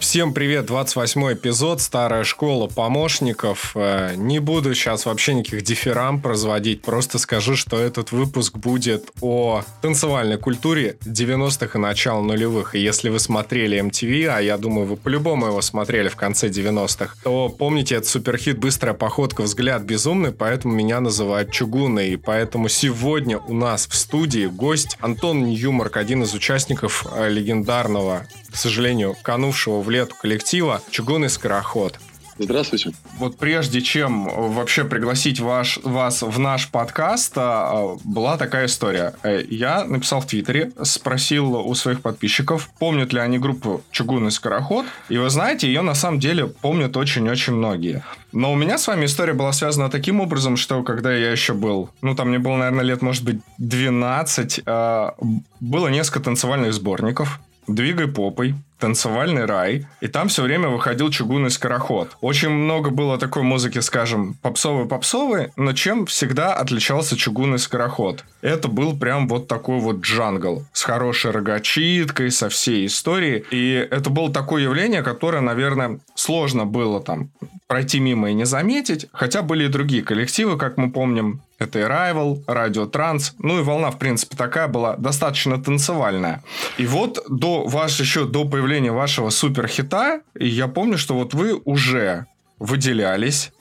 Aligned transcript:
Всем 0.00 0.32
привет, 0.32 0.66
28 0.66 1.32
эпизод, 1.32 1.80
старая 1.80 2.22
школа 2.22 2.68
помощников. 2.68 3.72
Э, 3.74 4.14
не 4.16 4.38
буду 4.38 4.74
сейчас 4.74 5.06
вообще 5.06 5.34
никаких 5.34 5.62
дифирам 5.62 6.20
производить, 6.20 6.82
просто 6.82 7.18
скажу, 7.18 7.56
что 7.56 7.78
этот 7.78 8.12
выпуск 8.12 8.56
будет 8.56 9.10
о 9.20 9.62
танцевальной 9.82 10.38
культуре 10.38 10.96
90-х 11.04 11.78
и 11.78 11.82
начала 11.82 12.22
нулевых. 12.22 12.74
И 12.74 12.80
если 12.80 13.08
вы 13.08 13.18
смотрели 13.18 13.80
MTV, 13.80 14.26
а 14.26 14.40
я 14.40 14.56
думаю, 14.56 14.86
вы 14.86 14.96
по-любому 14.96 15.46
его 15.46 15.60
смотрели 15.62 16.08
в 16.08 16.16
конце 16.16 16.48
90-х, 16.48 17.16
то 17.24 17.48
помните 17.48 17.96
этот 17.96 18.08
суперхит 18.08 18.58
«Быстрая 18.58 18.94
походка, 18.94 19.42
взгляд 19.42 19.82
безумный», 19.82 20.32
поэтому 20.32 20.74
меня 20.74 21.00
называют 21.00 21.50
чугунной. 21.50 22.10
И 22.10 22.16
поэтому 22.16 22.68
сегодня 22.68 23.38
у 23.38 23.54
нас 23.54 23.88
в 23.88 23.94
студии 23.96 24.46
гость 24.46 24.96
Антон 25.00 25.44
Ньюмарк, 25.44 25.96
один 25.96 26.22
из 26.22 26.34
участников 26.34 27.04
э, 27.12 27.28
легендарного 27.28 28.26
к 28.50 28.56
сожалению, 28.56 29.16
канувшего 29.22 29.80
в 29.80 29.90
лету 29.90 30.14
коллектива 30.20 30.82
«Чугунный 30.90 31.30
скороход». 31.30 31.98
Здравствуйте. 32.38 32.92
Вот 33.18 33.36
прежде 33.36 33.80
чем 33.80 34.28
вообще 34.52 34.84
пригласить 34.84 35.40
ваш, 35.40 35.78
вас 35.82 36.22
в 36.22 36.38
наш 36.38 36.68
подкаст, 36.68 37.32
а, 37.36 37.96
была 38.04 38.36
такая 38.36 38.66
история. 38.66 39.14
Э, 39.24 39.42
я 39.50 39.84
написал 39.84 40.20
в 40.20 40.26
Твиттере, 40.26 40.70
спросил 40.82 41.56
у 41.56 41.74
своих 41.74 42.00
подписчиков, 42.00 42.70
помнят 42.78 43.12
ли 43.12 43.18
они 43.18 43.38
группу 43.38 43.82
«Чугунный 43.90 44.30
скороход». 44.30 44.86
И 45.08 45.18
вы 45.18 45.30
знаете, 45.30 45.66
ее 45.66 45.82
на 45.82 45.94
самом 45.94 46.20
деле 46.20 46.46
помнят 46.46 46.96
очень-очень 46.96 47.54
многие. 47.54 48.04
Но 48.30 48.52
у 48.52 48.56
меня 48.56 48.78
с 48.78 48.86
вами 48.86 49.06
история 49.06 49.32
была 49.32 49.52
связана 49.52 49.90
таким 49.90 50.20
образом, 50.20 50.56
что 50.56 50.84
когда 50.84 51.12
я 51.12 51.32
еще 51.32 51.54
был, 51.54 51.90
ну 52.02 52.14
там 52.14 52.28
мне 52.28 52.38
было, 52.38 52.56
наверное, 52.56 52.84
лет, 52.84 53.02
может 53.02 53.24
быть, 53.24 53.40
12, 53.58 54.60
а, 54.64 55.16
было 55.58 55.88
несколько 55.88 56.20
танцевальных 56.20 56.72
сборников, 56.72 57.40
«Двигай 57.68 58.08
попой», 58.08 58.54
«Танцевальный 58.78 59.44
рай», 59.44 59.86
и 60.00 60.08
там 60.08 60.28
все 60.28 60.42
время 60.42 60.68
выходил 60.68 61.10
чугунный 61.10 61.50
скороход. 61.50 62.16
Очень 62.20 62.50
много 62.50 62.90
было 62.90 63.18
такой 63.18 63.42
музыки, 63.42 63.80
скажем, 63.80 64.34
попсовой-попсовой, 64.42 65.52
но 65.56 65.72
чем 65.72 66.06
всегда 66.06 66.54
отличался 66.54 67.16
чугунный 67.16 67.58
скороход? 67.58 68.24
Это 68.40 68.68
был 68.68 68.96
прям 68.96 69.26
вот 69.28 69.48
такой 69.48 69.80
вот 69.80 70.00
джангл 70.00 70.64
с 70.72 70.82
хорошей 70.82 71.32
рогачиткой, 71.32 72.30
со 72.30 72.48
всей 72.48 72.86
историей, 72.86 73.44
и 73.50 73.88
это 73.90 74.10
было 74.10 74.32
такое 74.32 74.62
явление, 74.62 75.02
которое, 75.02 75.40
наверное, 75.40 76.00
сложно 76.14 76.64
было 76.64 77.00
там 77.00 77.30
пройти 77.66 78.00
мимо 78.00 78.30
и 78.30 78.34
не 78.34 78.46
заметить, 78.46 79.06
хотя 79.12 79.42
были 79.42 79.64
и 79.64 79.68
другие 79.68 80.02
коллективы, 80.02 80.56
как 80.56 80.78
мы 80.78 80.90
помним, 80.90 81.42
это 81.58 81.80
Arrival, 81.80 82.44
Radio 82.46 82.90
Trans. 82.90 83.32
Ну 83.38 83.58
и 83.58 83.62
волна, 83.62 83.90
в 83.90 83.98
принципе, 83.98 84.36
такая 84.36 84.68
была 84.68 84.96
достаточно 84.96 85.62
танцевальная. 85.62 86.42
И 86.76 86.86
вот 86.86 87.24
до 87.28 87.64
ваш, 87.66 87.98
еще 87.98 88.26
до 88.26 88.44
появления 88.44 88.67
вашего 88.90 89.30
суперхита, 89.30 90.20
я 90.34 90.68
помню, 90.68 90.98
что 90.98 91.14
вот 91.14 91.34
вы 91.34 91.60
уже 91.64 92.26
выделялись, 92.58 93.52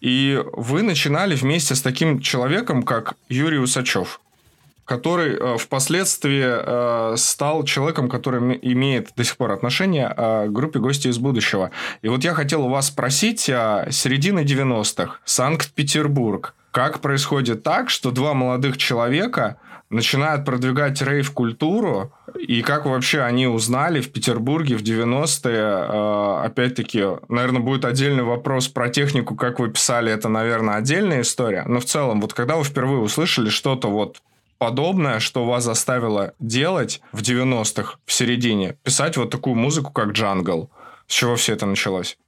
и 0.00 0.42
вы 0.52 0.82
начинали 0.82 1.34
вместе 1.34 1.74
с 1.74 1.82
таким 1.82 2.20
человеком, 2.20 2.82
как 2.82 3.14
Юрий 3.28 3.58
Усачев 3.58 4.20
который 4.86 5.34
э, 5.34 5.56
впоследствии 5.58 6.44
э, 6.46 7.16
стал 7.16 7.64
человеком, 7.64 8.08
который 8.08 8.58
имеет 8.62 9.10
до 9.16 9.24
сих 9.24 9.36
пор 9.36 9.50
отношение 9.50 10.14
э, 10.16 10.46
к 10.46 10.52
группе 10.52 10.78
«Гости 10.78 11.08
из 11.08 11.18
будущего». 11.18 11.72
И 12.02 12.08
вот 12.08 12.22
я 12.22 12.34
хотел 12.34 12.64
у 12.64 12.68
вас 12.68 12.86
спросить, 12.86 13.48
э, 13.48 13.88
середины 13.90 14.44
90-х, 14.44 15.18
Санкт-Петербург, 15.24 16.54
как 16.70 17.00
происходит 17.00 17.64
так, 17.64 17.90
что 17.90 18.12
два 18.12 18.32
молодых 18.32 18.78
человека 18.78 19.56
начинают 19.90 20.44
продвигать 20.44 21.00
рейв-культуру, 21.00 22.12
и 22.38 22.62
как 22.62 22.86
вообще 22.86 23.20
они 23.20 23.46
узнали 23.46 24.00
в 24.00 24.12
Петербурге 24.12 24.76
в 24.76 24.82
90-е, 24.82 25.52
э, 25.52 26.46
опять-таки, 26.46 27.04
наверное, 27.28 27.60
будет 27.60 27.84
отдельный 27.84 28.24
вопрос 28.24 28.68
про 28.68 28.88
технику, 28.88 29.36
как 29.36 29.60
вы 29.60 29.70
писали, 29.70 30.12
это, 30.12 30.28
наверное, 30.28 30.76
отдельная 30.76 31.22
история, 31.22 31.64
но 31.66 31.80
в 31.80 31.84
целом, 31.84 32.20
вот 32.20 32.34
когда 32.34 32.56
вы 32.56 32.64
впервые 32.64 33.00
услышали 33.00 33.48
что-то 33.48 33.88
вот 33.88 34.22
подобное, 34.58 35.20
что 35.20 35.44
вас 35.44 35.64
заставило 35.64 36.34
делать 36.40 37.00
в 37.12 37.22
90-х, 37.22 37.98
в 38.04 38.12
середине, 38.12 38.76
писать 38.82 39.16
вот 39.16 39.30
такую 39.30 39.54
музыку, 39.54 39.92
как 39.92 40.08
«Джангл», 40.08 40.70
с 41.06 41.12
чего 41.12 41.36
все 41.36 41.52
это 41.52 41.66
началось? 41.66 42.18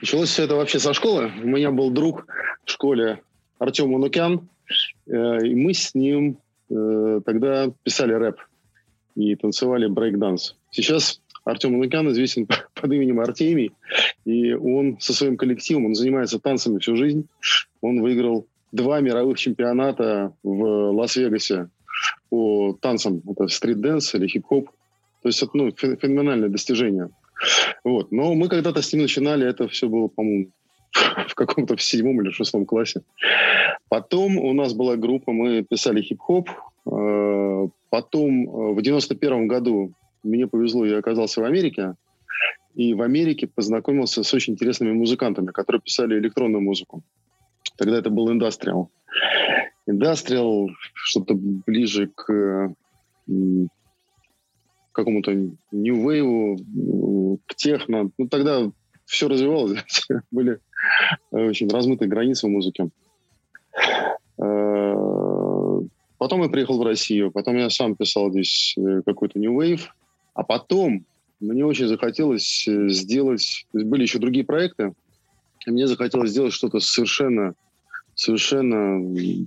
Началось 0.00 0.30
все 0.30 0.44
это 0.44 0.56
вообще 0.56 0.78
со 0.78 0.92
школы. 0.94 1.32
У 1.42 1.46
меня 1.46 1.70
был 1.70 1.90
друг 1.90 2.26
в 2.64 2.70
школе, 2.70 3.20
Артем 3.58 3.94
Унукян, 3.94 4.48
э, 5.06 5.46
и 5.46 5.54
мы 5.54 5.74
с 5.74 5.94
ним 5.94 6.38
э, 6.70 7.20
тогда 7.24 7.70
писали 7.82 8.12
рэп 8.12 8.36
и 9.14 9.34
танцевали 9.34 9.88
брейк-данс. 9.88 10.56
Сейчас 10.70 11.20
Артем 11.44 11.74
Унукян 11.74 12.10
известен 12.10 12.46
под 12.74 12.92
именем 12.92 13.20
Артемий, 13.20 13.72
и 14.24 14.52
он 14.52 14.98
со 15.00 15.14
своим 15.14 15.36
коллективом, 15.36 15.86
он 15.86 15.94
занимается 15.94 16.38
танцами 16.38 16.78
всю 16.78 16.96
жизнь. 16.96 17.26
Он 17.80 18.00
выиграл 18.00 18.46
два 18.72 19.00
мировых 19.00 19.38
чемпионата 19.38 20.32
в 20.42 20.92
Лас-Вегасе 20.92 21.68
по 22.30 22.76
танцам. 22.80 23.22
Это 23.28 23.48
street 23.48 23.84
dance 23.84 24.14
или 24.14 24.26
хип-хоп. 24.26 24.70
То 25.22 25.28
есть 25.28 25.42
это 25.42 25.50
ну, 25.54 25.70
феноменальное 25.70 26.48
достижение. 26.48 27.10
Вот. 27.84 28.12
Но 28.12 28.34
мы 28.34 28.48
когда-то 28.48 28.82
с 28.82 28.92
ним 28.92 29.02
начинали, 29.02 29.48
это 29.48 29.68
все 29.68 29.88
было, 29.88 30.08
по-моему, 30.08 30.50
в 31.28 31.34
каком-то 31.34 31.76
в 31.76 31.82
седьмом 31.82 32.20
или 32.22 32.30
шестом 32.30 32.66
классе. 32.66 33.02
Потом 33.88 34.36
у 34.38 34.52
нас 34.52 34.74
была 34.74 34.96
группа, 34.96 35.32
мы 35.32 35.62
писали 35.62 36.02
хип-хоп. 36.02 36.50
Э, 36.86 37.68
потом 37.90 38.48
э, 38.48 38.74
в 38.74 38.82
91 38.82 39.46
году 39.46 39.92
мне 40.22 40.46
повезло, 40.46 40.84
я 40.84 40.98
оказался 40.98 41.40
в 41.40 41.44
Америке. 41.44 41.94
И 42.74 42.94
в 42.94 43.02
Америке 43.02 43.46
познакомился 43.46 44.22
с 44.22 44.34
очень 44.34 44.54
интересными 44.54 44.92
музыкантами, 44.92 45.46
которые 45.46 45.80
писали 45.80 46.18
электронную 46.18 46.62
музыку. 46.62 47.02
Тогда 47.78 47.98
это 47.98 48.10
был 48.10 48.30
индастриал. 48.30 48.90
Индастриал, 49.86 50.68
что-то 50.92 51.34
ближе 51.34 52.08
к 52.08 52.74
какому-то 54.92 55.32
Wave, 55.72 56.58
к 57.46 57.54
техно. 57.54 58.10
Ну, 58.18 58.28
тогда 58.28 58.70
все 59.04 59.28
развивалось, 59.28 59.78
были 60.30 60.58
очень 61.30 61.68
размытые 61.68 62.08
границы 62.08 62.46
в 62.46 62.50
музыке. 62.50 62.90
Э, 64.38 65.80
потом 66.18 66.42
я 66.42 66.48
приехал 66.48 66.78
в 66.78 66.84
Россию, 66.84 67.30
потом 67.30 67.56
я 67.56 67.70
сам 67.70 67.94
писал 67.96 68.30
здесь 68.30 68.74
э, 68.76 69.02
какой-то 69.04 69.38
New 69.38 69.60
Wave, 69.60 69.82
а 70.34 70.42
потом 70.42 71.04
мне 71.40 71.64
очень 71.64 71.86
захотелось 71.86 72.66
э, 72.68 72.88
сделать, 72.88 73.66
были 73.72 74.02
еще 74.02 74.18
другие 74.18 74.44
проекты, 74.44 74.92
и 75.66 75.70
мне 75.70 75.86
захотелось 75.86 76.30
сделать 76.30 76.52
что-то 76.52 76.80
совершенно, 76.80 77.54
совершенно 78.14 78.98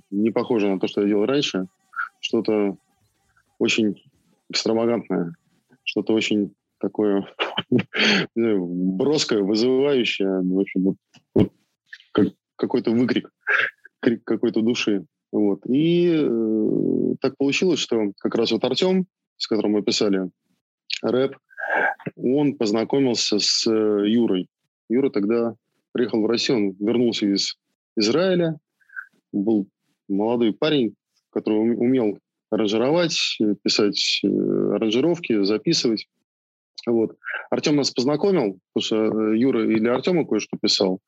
не 0.09 0.31
похожее 0.31 0.73
на 0.73 0.79
то, 0.79 0.88
что 0.88 1.01
я 1.01 1.07
делал 1.07 1.25
раньше, 1.25 1.68
что-то 2.19 2.78
очень 3.57 4.01
экстравагантное, 4.50 5.35
что-то 5.84 6.13
очень 6.13 6.53
такое 6.79 7.28
броское, 8.35 9.41
вызывающее, 9.41 10.41
в 10.41 10.59
общем, 10.59 10.84
вот, 10.84 10.95
вот 11.35 11.51
как, 12.12 12.28
какой-то 12.56 12.91
выкрик, 12.91 13.31
крик 14.00 14.24
какой-то 14.24 14.62
души. 14.62 15.06
Вот. 15.31 15.66
И 15.68 16.12
э, 16.12 17.16
так 17.22 17.38
получилось, 17.38 17.80
что 17.80 18.12
как 18.19 18.36
раз 18.36 18.51
вот 18.51 18.63
Артем, 18.63 19.06
с 19.38 19.48
которым 19.48 19.74
мы 19.74 19.84
писали 19.84 20.30
рэп, 21.01 21.38
он 22.16 22.56
познакомился 22.56 23.40
с 23.40 23.68
э, 23.68 24.04
Юрой. 24.07 24.48
Юра 24.90 25.10
тогда 25.10 25.56
приехал 25.92 26.22
в 26.22 26.25
Россию, 26.25 26.57
он 26.57 26.75
вернулся 26.80 27.28
из 27.28 27.57
Израиля, 27.96 28.57
был 29.31 29.68
молодой 30.07 30.54
парень, 30.54 30.95
который 31.31 31.57
умел 31.57 32.18
аранжировать, 32.50 33.38
писать 33.63 34.22
э, 34.24 34.28
аранжировки, 34.28 35.44
записывать. 35.44 36.07
Вот. 36.88 37.16
Артем 37.50 37.76
нас 37.76 37.92
познакомил, 37.92 38.60
потому 38.74 38.84
что 38.84 39.31
э, 39.31 39.38
Юра 39.38 39.64
или 39.64 39.88
Артема 39.88 40.26
кое-что 40.26 40.58
писал, 40.58 41.00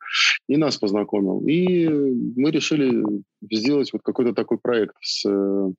и 0.48 0.58
нас 0.58 0.78
познакомил. 0.78 1.46
И 1.48 1.88
мы 1.88 2.52
решили 2.52 3.04
сделать 3.52 3.92
вот 3.94 4.02
какой-то 4.04 4.34
такой 4.34 4.58
проект 4.58 4.96
с, 5.02 5.26
э, 5.28 5.72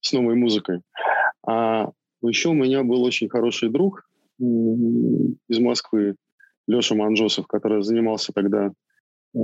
с 0.00 0.12
новой 0.12 0.34
музыкой. 0.34 0.80
А 1.46 1.90
еще 2.22 2.50
у 2.50 2.54
меня 2.54 2.82
был 2.82 3.02
очень 3.02 3.28
хороший 3.28 3.70
друг 3.70 4.06
из 4.38 5.58
Москвы, 5.58 6.16
Леша 6.66 6.94
Манжосов, 6.94 7.46
который 7.46 7.82
занимался 7.82 8.32
тогда 8.32 8.72
э, 9.34 9.38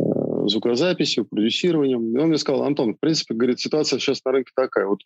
звукозаписью, 0.47 1.27
продюсированием. 1.27 2.17
И 2.17 2.21
он 2.21 2.29
мне 2.29 2.39
сказал, 2.39 2.63
Антон, 2.63 2.95
в 2.95 3.01
принципе, 3.01 3.35
говорит, 3.35 3.61
ситуация 3.61 3.99
сейчас 3.99 4.25
на 4.25 4.33
рынке 4.33 4.53
такая. 4.55 4.87
Вот 4.87 5.01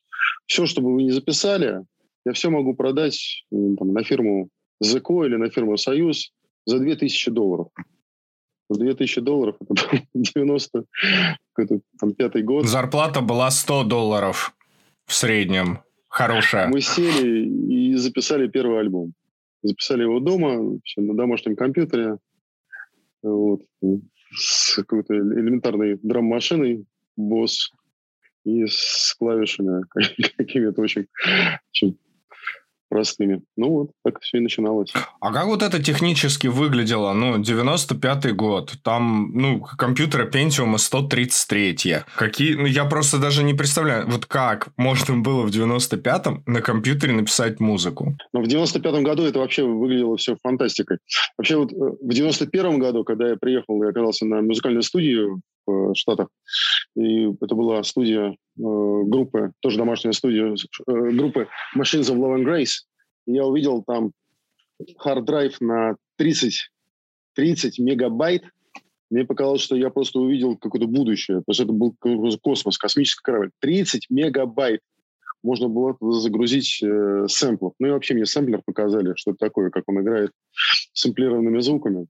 все, 0.46 0.66
что 0.66 0.80
бы 0.80 0.94
вы 0.94 1.02
не 1.02 1.10
записали, 1.10 1.84
я 2.24 2.32
все 2.32 2.50
могу 2.50 2.74
продать 2.74 3.46
там, 3.50 3.92
на 3.92 4.04
фирму 4.04 4.50
ЗКО 4.80 5.24
или 5.24 5.36
на 5.36 5.50
фирму 5.50 5.76
«Союз» 5.76 6.32
за 6.66 6.78
2000 6.78 7.30
долларов. 7.30 7.68
За 8.68 8.78
2000 8.80 9.20
долларов, 9.20 9.56
это 9.60 10.02
90 10.14 10.84
там, 12.00 12.12
пятый 12.12 12.42
год. 12.42 12.66
Зарплата 12.66 13.20
была 13.20 13.50
100 13.50 13.84
долларов 13.84 14.54
в 15.06 15.14
среднем. 15.14 15.80
Хорошая. 16.08 16.68
Мы 16.68 16.80
сели 16.80 17.46
и 17.46 17.94
записали 17.94 18.48
первый 18.48 18.80
альбом. 18.80 19.12
Записали 19.62 20.02
его 20.02 20.20
дома, 20.20 20.78
на 20.96 21.14
домашнем 21.14 21.54
компьютере. 21.54 22.18
Вот, 23.22 23.60
с 24.32 24.76
какой-то 24.76 25.14
элементарной 25.14 25.98
драм-машиной, 26.02 26.86
босс, 27.16 27.70
и 28.44 28.64
с 28.66 29.14
клавишами 29.18 29.84
какими-то 30.36 30.80
очень, 30.80 31.06
очень 31.70 31.98
простыми. 32.90 33.42
Ну 33.56 33.70
вот, 33.70 33.90
так 34.04 34.20
все 34.20 34.38
и 34.38 34.40
начиналось. 34.40 34.92
А 35.20 35.32
как 35.32 35.46
вот 35.46 35.62
это 35.62 35.82
технически 35.82 36.48
выглядело? 36.48 37.12
Ну, 37.14 37.38
95-й 37.38 38.32
год. 38.32 38.74
Там, 38.82 39.30
ну, 39.32 39.60
компьютеры 39.60 40.28
Pentium 40.28 40.76
133. 40.76 42.00
Какие... 42.16 42.54
Ну, 42.54 42.66
я 42.66 42.84
просто 42.84 43.18
даже 43.18 43.42
не 43.42 43.54
представляю, 43.54 44.06
вот 44.10 44.26
как 44.26 44.68
можно 44.76 45.16
было 45.16 45.42
в 45.42 45.50
95-м 45.50 46.42
на 46.46 46.60
компьютере 46.60 47.14
написать 47.14 47.60
музыку? 47.60 48.16
Но 48.32 48.42
в 48.42 48.46
95-м 48.46 49.04
году 49.04 49.24
это 49.24 49.38
вообще 49.38 49.64
выглядело 49.64 50.16
все 50.16 50.36
фантастикой. 50.42 50.98
Вообще 51.38 51.56
вот 51.56 51.72
э, 51.72 51.76
в 51.76 52.10
91-м 52.10 52.78
году, 52.78 53.04
когда 53.04 53.28
я 53.28 53.36
приехал 53.36 53.82
и 53.82 53.88
оказался 53.88 54.26
на 54.26 54.42
музыкальной 54.42 54.82
студии 54.82 55.40
Штатах, 55.94 56.28
и 56.96 57.26
это 57.40 57.54
была 57.54 57.82
студия 57.82 58.36
Э, 58.60 59.02
группы, 59.04 59.52
тоже 59.60 59.78
домашняя 59.78 60.12
студия, 60.12 60.54
э, 60.54 61.10
группы 61.12 61.48
Machines 61.76 62.12
of 62.12 62.16
Loving 62.16 62.44
Grace. 62.44 62.80
я 63.26 63.46
увидел 63.46 63.82
там 63.82 64.12
hard 64.98 65.26
drive 65.26 65.60
на 65.60 65.96
30, 66.16 66.70
30 67.34 67.78
мегабайт. 67.78 68.42
Мне 69.08 69.24
показалось, 69.24 69.62
что 69.62 69.76
я 69.76 69.90
просто 69.90 70.18
увидел 70.18 70.56
какое-то 70.56 70.86
будущее. 70.86 71.38
То 71.38 71.44
есть 71.48 71.60
это 71.60 71.72
был 71.72 71.94
космос, 72.42 72.76
космический 72.76 73.22
корабль. 73.22 73.50
30 73.60 74.10
мегабайт 74.10 74.80
можно 75.42 75.68
было 75.68 75.96
загрузить 76.00 76.82
э, 76.82 77.26
сэмплов. 77.28 77.72
Ну 77.78 77.88
и 77.88 77.90
вообще 77.90 78.14
мне 78.14 78.26
сэмплер 78.26 78.62
показали, 78.64 79.14
что 79.16 79.30
это 79.30 79.38
такое, 79.38 79.70
как 79.70 79.84
он 79.86 80.02
играет 80.02 80.32
сэмплированными 80.92 81.60
звуками. 81.60 82.06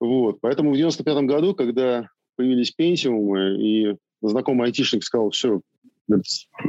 Вот. 0.00 0.38
Поэтому 0.40 0.72
в 0.72 0.76
95 0.76 1.24
году, 1.24 1.54
когда 1.54 2.08
появились 2.38 2.70
пенсиумы 2.70 3.56
и 3.60 3.96
знакомый 4.22 4.68
айтишник 4.68 5.02
сказал, 5.02 5.30
все, 5.30 5.60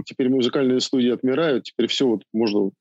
теперь 0.06 0.30
музыкальные 0.30 0.80
студии 0.82 1.12
отмирают, 1.12 1.66
теперь 1.66 1.88
все 1.88 2.08
вот 2.08 2.24
можно 2.34 2.72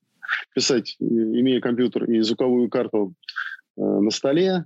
писать, 0.55 0.97
имея 0.99 1.61
компьютер 1.61 2.11
и 2.11 2.21
звуковую 2.21 2.71
карту 2.71 3.13
э, 3.77 3.81
на 3.83 4.11
столе. 4.11 4.65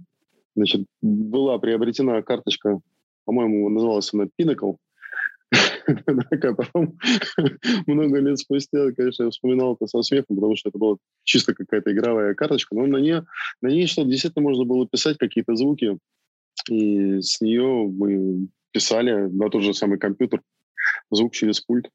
Значит, 0.54 0.86
была 1.00 1.58
приобретена 1.58 2.22
карточка, 2.22 2.80
по-моему, 3.24 3.68
называлась 3.68 4.12
она 4.12 4.28
Pinnacle. 4.38 4.76
Потом 6.56 6.98
много 7.86 8.18
лет 8.20 8.38
спустя, 8.38 8.92
конечно, 8.92 9.24
я 9.24 9.30
вспоминал 9.30 9.74
это 9.74 9.86
со 9.86 10.02
смехом, 10.02 10.36
потому 10.36 10.56
что 10.56 10.68
это 10.68 10.78
была 10.78 10.96
чисто 11.24 11.54
какая-то 11.54 11.92
игровая 11.92 12.34
карточка, 12.34 12.74
но 12.74 12.86
на 12.86 12.98
ней, 12.98 13.20
на 13.60 13.68
ней 13.68 13.86
что 13.86 14.04
действительно 14.04 14.44
можно 14.44 14.64
было 14.64 14.86
писать 14.86 15.18
какие-то 15.18 15.56
звуки, 15.56 15.98
и 16.68 17.20
с 17.20 17.40
нее 17.40 17.88
мы 17.88 18.48
писали 18.72 19.28
на 19.30 19.50
тот 19.50 19.62
же 19.62 19.74
самый 19.74 19.98
компьютер, 19.98 20.42
звук 21.10 21.32
через 21.32 21.60
пульт. 21.60 21.88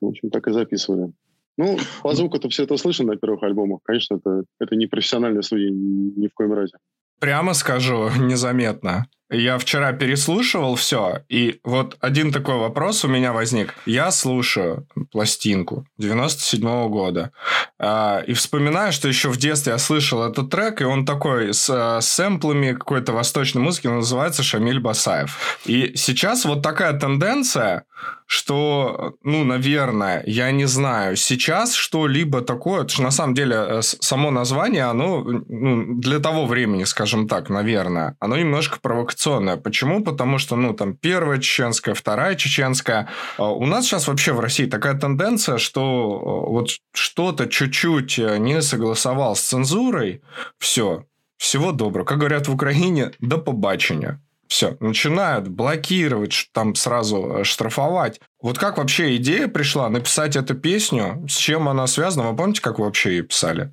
В 0.00 0.06
общем, 0.06 0.30
так 0.30 0.48
и 0.48 0.52
записывали. 0.52 1.12
Ну, 1.56 1.78
по 2.02 2.14
звуку-то 2.14 2.48
все 2.48 2.64
это 2.64 2.76
слышно 2.78 3.06
на 3.06 3.16
первых 3.16 3.42
альбомах. 3.42 3.80
Конечно, 3.84 4.16
это, 4.16 4.44
это 4.58 4.76
не 4.76 4.86
профессиональная 4.86 5.42
студия 5.42 5.70
ни 5.70 6.26
в 6.28 6.34
коем 6.34 6.54
разе. 6.54 6.78
Прямо 7.18 7.52
скажу, 7.52 8.08
незаметно. 8.18 9.06
Я 9.30 9.58
вчера 9.58 9.92
переслушивал 9.92 10.74
все, 10.74 11.20
и 11.28 11.60
вот 11.62 11.96
один 12.00 12.32
такой 12.32 12.56
вопрос 12.56 13.04
у 13.04 13.08
меня 13.08 13.32
возник. 13.32 13.74
Я 13.86 14.10
слушаю 14.10 14.88
пластинку 15.12 15.86
97 15.98 16.66
-го 16.66 16.88
года 16.88 17.30
э, 17.78 18.24
и 18.26 18.32
вспоминаю, 18.32 18.92
что 18.92 19.06
еще 19.06 19.28
в 19.28 19.36
детстве 19.36 19.72
я 19.72 19.78
слышал 19.78 20.24
этот 20.24 20.50
трек, 20.50 20.80
и 20.80 20.84
он 20.84 21.06
такой 21.06 21.54
с, 21.54 21.68
с 22.00 22.06
сэмплами 22.06 22.72
какой-то 22.72 23.12
восточной 23.12 23.62
музыки, 23.62 23.86
он 23.86 23.96
называется 23.96 24.42
Шамиль 24.42 24.80
Басаев. 24.80 25.58
И 25.64 25.92
сейчас 25.94 26.44
вот 26.44 26.62
такая 26.62 26.98
тенденция, 26.98 27.84
что, 28.26 29.14
ну, 29.22 29.44
наверное, 29.44 30.22
я 30.26 30.50
не 30.50 30.66
знаю, 30.66 31.16
сейчас 31.16 31.74
что-либо 31.74 32.40
такое, 32.40 32.80
потому 32.80 32.94
что 32.94 33.02
на 33.02 33.10
самом 33.10 33.34
деле 33.34 33.56
э, 33.56 33.82
само 33.82 34.30
название, 34.30 34.84
оно 34.84 35.22
ну, 35.22 35.94
для 36.00 36.18
того 36.18 36.46
времени, 36.46 36.84
скажем 36.84 37.28
так, 37.28 37.48
наверное, 37.48 38.16
оно 38.18 38.36
немножко 38.36 38.78
провокационное 38.80 39.19
провокационная. 39.20 39.56
Почему? 39.56 40.02
Потому 40.02 40.38
что, 40.38 40.56
ну, 40.56 40.72
там, 40.72 40.94
первая 40.94 41.38
чеченская, 41.38 41.94
вторая 41.94 42.34
чеченская. 42.34 43.08
А 43.38 43.52
у 43.52 43.66
нас 43.66 43.84
сейчас 43.84 44.08
вообще 44.08 44.32
в 44.32 44.40
России 44.40 44.66
такая 44.66 44.94
тенденция, 44.94 45.58
что 45.58 45.80
э, 45.80 46.50
вот 46.50 46.70
что-то 46.94 47.46
чуть-чуть 47.46 48.18
э, 48.18 48.38
не 48.38 48.62
согласовал 48.62 49.34
с 49.34 49.40
цензурой, 49.40 50.22
все, 50.58 51.04
всего 51.36 51.72
доброго. 51.72 52.06
Как 52.06 52.18
говорят 52.18 52.48
в 52.48 52.54
Украине, 52.54 53.12
до 53.20 53.38
побачення. 53.38 54.20
Все, 54.48 54.76
начинают 54.80 55.46
блокировать, 55.48 56.48
там 56.52 56.74
сразу 56.74 57.16
э, 57.16 57.44
штрафовать. 57.44 58.20
Вот 58.42 58.58
как 58.58 58.78
вообще 58.78 59.16
идея 59.16 59.48
пришла 59.48 59.88
написать 59.88 60.36
эту 60.36 60.54
песню? 60.54 61.26
С 61.28 61.36
чем 61.36 61.68
она 61.68 61.86
связана? 61.86 62.30
Вы 62.30 62.36
помните, 62.36 62.60
как 62.60 62.78
вы 62.78 62.84
вообще 62.84 63.10
ее 63.10 63.22
писали? 63.22 63.70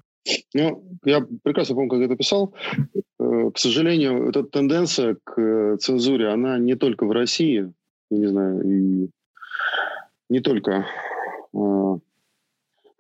Ну, 0.53 0.83
я 1.05 1.25
прекрасно 1.43 1.75
помню, 1.75 1.89
как 1.89 2.01
это 2.01 2.15
писал. 2.15 2.53
Э, 3.19 3.51
к 3.53 3.57
сожалению, 3.57 4.29
эта 4.29 4.43
тенденция 4.43 5.17
к 5.23 5.39
э, 5.39 5.77
цензуре, 5.77 6.29
она 6.29 6.57
не 6.57 6.75
только 6.75 7.05
в 7.05 7.11
России, 7.11 7.71
я 8.09 8.17
не 8.17 8.27
знаю, 8.27 8.61
и 8.63 9.09
не 10.29 10.39
только 10.39 10.71
э, 10.71 10.85
в 11.53 12.01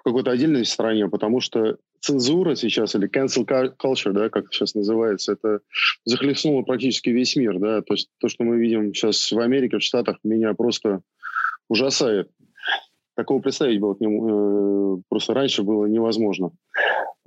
какой-то 0.03 0.31
отдельной 0.31 0.65
стране, 0.65 1.07
потому 1.07 1.41
что 1.41 1.77
цензура 1.99 2.55
сейчас, 2.55 2.95
или 2.95 3.09
cancel 3.09 3.45
culture, 3.77 4.11
да, 4.11 4.29
как 4.29 4.53
сейчас 4.53 4.75
называется, 4.75 5.33
это 5.33 5.59
захлестнуло 6.05 6.61
практически 6.61 7.09
весь 7.09 7.35
мир. 7.35 7.59
Да? 7.59 7.81
То 7.81 7.93
есть 7.93 8.09
то, 8.19 8.29
что 8.29 8.43
мы 8.43 8.57
видим 8.57 8.93
сейчас 8.93 9.31
в 9.31 9.39
Америке, 9.39 9.79
в 9.79 9.83
Штатах, 9.83 10.17
меня 10.23 10.53
просто 10.53 11.01
ужасает. 11.67 12.29
Такого 13.15 13.41
представить 13.41 13.79
было 13.79 13.97
нему 13.99 15.03
просто 15.09 15.33
раньше 15.33 15.63
было 15.63 15.85
невозможно. 15.85 16.51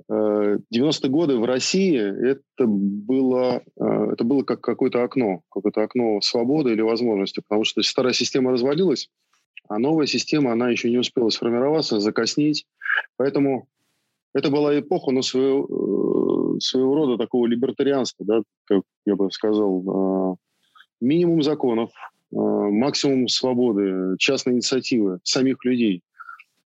90-е 0.09 1.09
годы 1.09 1.37
в 1.37 1.45
России 1.45 1.97
это 1.97 2.65
было, 2.65 3.61
э, 3.79 4.11
это 4.13 4.23
было 4.23 4.43
как 4.43 4.61
какое-то 4.61 5.03
окно, 5.03 5.41
какое-то 5.49 5.83
окно 5.83 6.21
свободы 6.21 6.71
или 6.71 6.81
возможности, 6.81 7.41
потому 7.47 7.63
что 7.63 7.81
старая 7.83 8.13
система 8.13 8.51
развалилась, 8.51 9.09
а 9.67 9.79
новая 9.79 10.07
система, 10.07 10.51
она 10.51 10.69
еще 10.69 10.89
не 10.89 10.97
успела 10.97 11.29
сформироваться, 11.29 11.99
закоснить. 11.99 12.65
Поэтому 13.17 13.67
это 14.33 14.49
была 14.49 14.77
эпоха, 14.77 15.11
но 15.11 15.21
своего, 15.21 16.55
э, 16.55 16.59
своего 16.59 16.95
рода 16.95 17.17
такого 17.17 17.45
либертарианства, 17.47 18.25
да, 18.25 18.41
как 18.65 18.83
я 19.05 19.15
бы 19.15 19.31
сказал, 19.31 20.33
э, 20.33 20.35
минимум 21.01 21.41
законов, 21.43 21.91
максимум 22.33 23.27
свободы, 23.27 24.15
частной 24.17 24.53
инициативы 24.53 25.19
самих 25.23 25.65
людей 25.65 26.01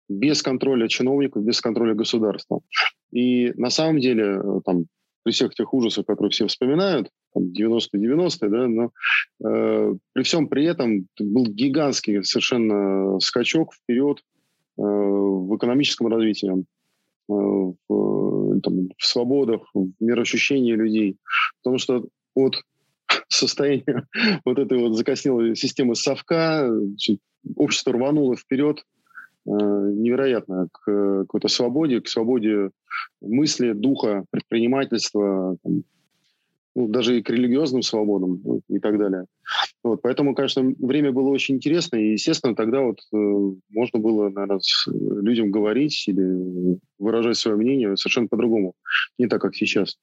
без 0.07 0.41
контроля 0.41 0.87
чиновников, 0.87 1.43
без 1.43 1.61
контроля 1.61 1.93
государства. 1.93 2.61
И 3.11 3.53
на 3.55 3.69
самом 3.69 3.99
деле, 3.99 4.39
э, 4.43 4.61
там, 4.65 4.85
при 5.23 5.31
всех 5.31 5.55
тех 5.55 5.73
ужасах, 5.73 6.05
которые 6.05 6.29
все 6.29 6.45
вспоминают, 6.45 7.09
90-90-е, 7.35 8.49
да, 8.49 8.67
но 8.67 8.91
э, 9.43 9.95
при 10.13 10.23
всем 10.23 10.47
при 10.47 10.65
этом 10.65 11.07
был 11.19 11.45
гигантский 11.47 12.23
совершенно 12.23 13.19
скачок 13.19 13.73
вперед 13.73 14.19
э, 14.77 14.81
в 14.81 15.55
экономическом 15.57 16.07
развитии, 16.07 16.51
э, 16.51 17.33
в, 17.33 18.61
там, 18.61 18.89
в 18.97 19.05
свободах, 19.05 19.61
в 19.73 19.89
мироощущении 19.99 20.73
людей. 20.73 21.17
Потому 21.63 21.79
что 21.79 22.05
от 22.35 22.55
состояния 23.27 24.07
вот 24.45 24.59
этой 24.59 24.77
вот 24.77 24.95
закоснелой 24.95 25.55
системы 25.55 25.95
совка 25.95 26.69
общество 27.55 27.93
рвануло 27.93 28.35
вперед 28.35 28.83
невероятно 29.45 30.67
к 30.71 31.21
какой-то 31.21 31.47
свободе, 31.47 32.01
к 32.01 32.07
свободе 32.07 32.71
мысли, 33.21 33.73
духа, 33.73 34.25
предпринимательства, 34.31 35.57
ну, 36.75 36.89
даже 36.89 37.17
и 37.17 37.23
к 37.23 37.29
религиозным 37.29 37.81
свободам 37.81 38.41
ну, 38.43 38.61
и 38.67 38.79
так 38.79 38.97
далее. 38.97 39.25
Вот, 39.83 40.01
поэтому, 40.01 40.35
конечно, 40.35 40.73
время 40.79 41.11
было 41.11 41.29
очень 41.29 41.55
интересно, 41.55 41.95
и, 41.95 42.13
естественно, 42.13 42.55
тогда 42.55 42.81
вот 42.81 42.99
э, 43.13 43.17
можно 43.69 43.99
было, 43.99 44.29
наверное, 44.29 44.59
с 44.59 44.87
людям 44.87 45.51
говорить 45.51 46.03
или 46.07 46.77
выражать 46.99 47.37
свое 47.37 47.55
мнение 47.55 47.95
совершенно 47.95 48.27
по-другому, 48.27 48.73
не 49.17 49.27
так, 49.27 49.41
как 49.41 49.55
сейчас. 49.55 49.97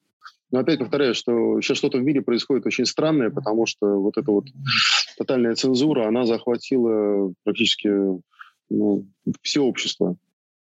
Но 0.50 0.60
опять 0.60 0.78
повторяю, 0.78 1.14
что 1.14 1.60
сейчас 1.60 1.78
что-то 1.78 1.98
в 1.98 2.02
мире 2.02 2.22
происходит 2.22 2.66
очень 2.66 2.86
странное, 2.86 3.30
потому 3.30 3.66
что 3.66 4.00
вот 4.00 4.16
эта 4.16 4.30
вот 4.30 4.44
тотальная 5.18 5.54
цензура, 5.54 6.06
она 6.06 6.24
захватила 6.24 7.32
практически 7.42 7.90
ну, 8.72 9.04
все 9.42 9.60
общество. 9.60 10.16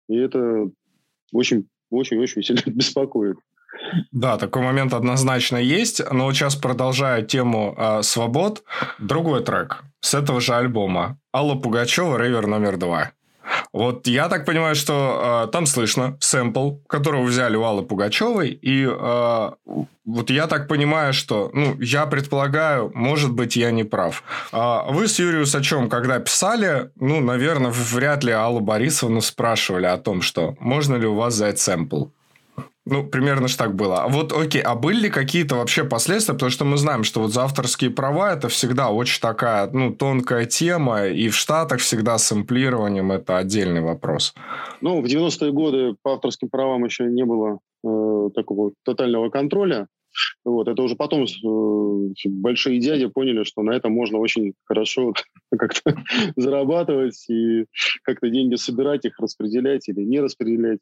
И 0.08 0.16
это 0.16 0.70
очень-очень-очень 1.32 2.44
сильно 2.44 2.62
беспокоит. 2.66 3.38
Да, 4.12 4.38
такой 4.38 4.62
момент 4.62 4.94
однозначно 4.94 5.58
есть. 5.58 6.02
Но 6.12 6.32
сейчас 6.34 6.56
продолжая 6.56 7.24
тему 7.24 7.75
э, 7.78 8.02
свобод, 8.04 8.64
другой 9.00 9.44
трек 9.44 9.84
с 10.00 10.14
этого 10.14 10.40
же 10.40 10.54
альбома. 10.54 11.20
Алла 11.34 11.56
Пугачева 11.56 12.18
«Рейвер 12.18 12.48
номер 12.48 12.78
два». 12.78 13.12
Вот 13.75 14.08
я 14.08 14.29
так 14.29 14.46
понимаю, 14.46 14.74
что 14.74 15.48
э, 15.48 15.51
там 15.51 15.65
слышно 15.65 16.15
сэмпл, 16.22 16.75
которого 16.88 17.24
взяли 17.24 17.58
у 17.58 17.63
Аллы 17.65 17.84
Пугачевой, 17.84 18.51
и 18.51 18.88
э, 18.88 19.50
вот 20.05 20.29
я 20.29 20.48
так 20.48 20.70
понимаю, 20.70 21.12
что, 21.12 21.50
ну, 21.53 21.75
я 21.82 22.05
предполагаю, 22.05 22.89
может 22.96 23.34
быть, 23.34 23.58
я 23.58 23.72
не 23.72 23.84
прав. 23.84 24.24
А 24.53 24.89
вы 24.89 25.10
с 25.10 25.20
Юрием 25.20 25.46
Сачем, 25.46 25.89
когда 25.89 26.20
писали, 26.20 26.89
ну, 26.96 27.20
наверное, 27.20 27.70
вряд 27.70 28.24
ли 28.24 28.32
Аллу 28.32 28.62
Борисовну 28.62 29.20
спрашивали 29.20 29.88
о 29.88 29.98
том, 29.98 30.22
что 30.22 30.55
можно 30.62 30.96
ли 30.96 31.05
у 31.05 31.15
вас 31.15 31.34
взять 31.34 31.60
сэмпл. 31.60 32.05
Ну, 32.88 33.04
примерно 33.04 33.48
же 33.48 33.58
так 33.58 33.74
было. 33.74 34.04
А 34.04 34.08
вот, 34.08 34.32
окей, 34.32 34.62
а 34.62 34.75
были 34.75 35.01
ли 35.01 35.10
какие-то 35.10 35.56
вообще 35.56 35.84
последствия? 35.84 36.36
Потому 36.36 36.51
что 36.51 36.65
мы 36.65 36.77
знаем, 36.77 37.04
что 37.04 37.20
вот 37.20 37.34
за 37.34 37.44
авторские 37.44 37.89
права 37.89 38.34
это 38.34 38.48
всегда 38.48 38.89
очень 38.89 39.20
такая, 39.20 39.68
ну, 39.72 39.92
тонкая 39.92 40.46
тема, 40.46 41.08
и 41.08 41.30
в 41.30 41.36
Штатах 41.36 41.80
всегда 41.80 42.20
с 42.20 42.27
сэмплированием 42.27 43.12
это 43.12 43.38
отдельный 43.38 43.82
вопрос. 43.82 44.36
Ну, 44.82 45.01
в 45.01 45.06
90-е 45.06 45.51
годы 45.51 45.96
по 46.04 46.13
авторским 46.13 46.50
правам 46.50 46.86
еще 46.86 47.06
не 47.06 47.25
было 47.25 47.60
э, 47.84 48.30
такого 48.36 48.72
тотального 48.84 49.30
контроля. 49.30 49.88
Вот, 50.43 50.67
это 50.67 50.81
уже 50.81 50.95
потом 50.95 51.24
э, 51.24 52.10
большие 52.25 52.79
дяди 52.79 53.07
поняли, 53.07 53.43
что 53.43 53.63
на 53.63 53.72
этом 53.72 53.93
можно 53.93 54.19
очень 54.19 54.53
хорошо 54.65 55.13
как-то 55.57 55.95
зарабатывать 56.36 57.25
и 57.29 57.65
как-то 58.03 58.29
деньги 58.29 58.55
собирать, 58.55 59.05
их 59.05 59.19
распределять 59.19 59.88
или 59.89 60.01
не 60.01 60.19
распределять. 60.19 60.79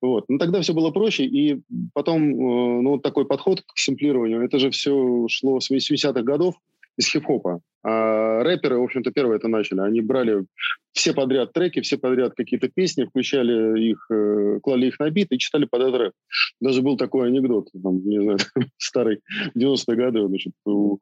Вот. 0.00 0.24
Но 0.28 0.38
тогда 0.38 0.60
все 0.60 0.74
было 0.74 0.90
проще, 0.90 1.24
и 1.24 1.60
потом 1.94 2.22
э, 2.22 2.82
ну, 2.82 2.98
такой 2.98 3.26
подход 3.26 3.62
к 3.62 3.78
симплированию, 3.78 4.42
это 4.42 4.58
же 4.58 4.70
все 4.70 5.26
шло 5.28 5.60
с 5.60 5.70
80-х 5.70 6.22
годов, 6.22 6.54
из 6.96 7.08
хип-хопа. 7.08 7.60
А 7.88 8.42
рэперы, 8.42 8.78
в 8.78 8.82
общем-то, 8.82 9.12
первые 9.12 9.36
это 9.36 9.46
начали. 9.46 9.78
Они 9.80 10.00
брали 10.00 10.44
все 10.92 11.12
подряд 11.12 11.52
треки, 11.52 11.80
все 11.82 11.98
подряд 11.98 12.32
какие-то 12.34 12.68
песни, 12.68 13.04
включали 13.04 13.90
их, 13.90 14.04
э, 14.10 14.58
клали 14.60 14.86
их 14.86 14.98
на 14.98 15.08
бит 15.10 15.28
и 15.30 15.38
читали 15.38 15.66
под 15.66 15.82
этот 15.82 16.00
рэп. 16.00 16.12
Даже 16.60 16.82
был 16.82 16.96
такой 16.96 17.28
анекдот, 17.28 17.68
там, 17.80 18.04
не 18.04 18.20
знаю, 18.20 18.38
старый, 18.76 19.20
90-е 19.56 19.96
годы, 19.96 20.26
значит, 20.26 20.52
у, 20.64 20.98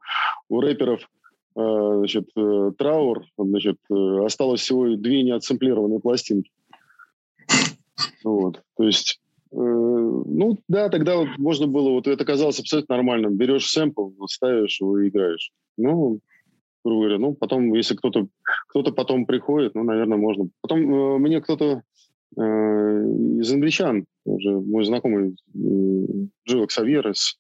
у 0.51 0.61
рэперов 0.61 1.09
э, 1.57 1.95
значит, 1.99 2.29
э, 2.37 2.73
траур, 2.77 3.25
значит, 3.39 3.79
осталось 3.89 4.61
всего 4.61 4.95
две 4.97 5.23
неотсэмплированные 5.23 6.01
пластинки. 6.01 6.51
Вот, 8.25 8.61
то 8.77 8.85
есть 8.85 9.21
ну, 9.57 10.59
да, 10.67 10.89
тогда 10.89 11.17
вот 11.17 11.29
можно 11.39 11.69
было, 11.69 11.91
вот 11.91 12.09
это 12.09 12.25
казалось 12.25 12.59
абсолютно 12.59 12.97
нормальным. 12.97 13.37
Берешь 13.37 13.71
сэмпл, 13.71 14.11
ставишь 14.27 14.81
его 14.81 14.99
и 14.99 15.09
играешь. 15.09 15.53
Ну, 15.77 16.21
грубо 16.85 17.01
говоря, 17.01 17.19
ну, 17.19 17.35
потом, 17.35 17.73
если 17.75 17.95
кто-то 17.97 18.29
кто 18.69 18.83
потом 18.93 19.27
приходит, 19.27 19.75
ну, 19.75 19.85
наверное, 19.85 20.19
можно. 20.19 20.49
Потом 20.61 20.81
э, 20.81 21.19
мне 21.19 21.41
кто-то 21.41 21.83
э, 22.37 22.41
из 22.41 23.53
англичан, 23.53 24.07
уже 24.25 24.51
мой 24.61 24.85
знакомый 24.85 25.37
э, 25.55 26.27
Джо 26.49 26.67
Ксавьер 26.67 27.09
из 27.11 27.39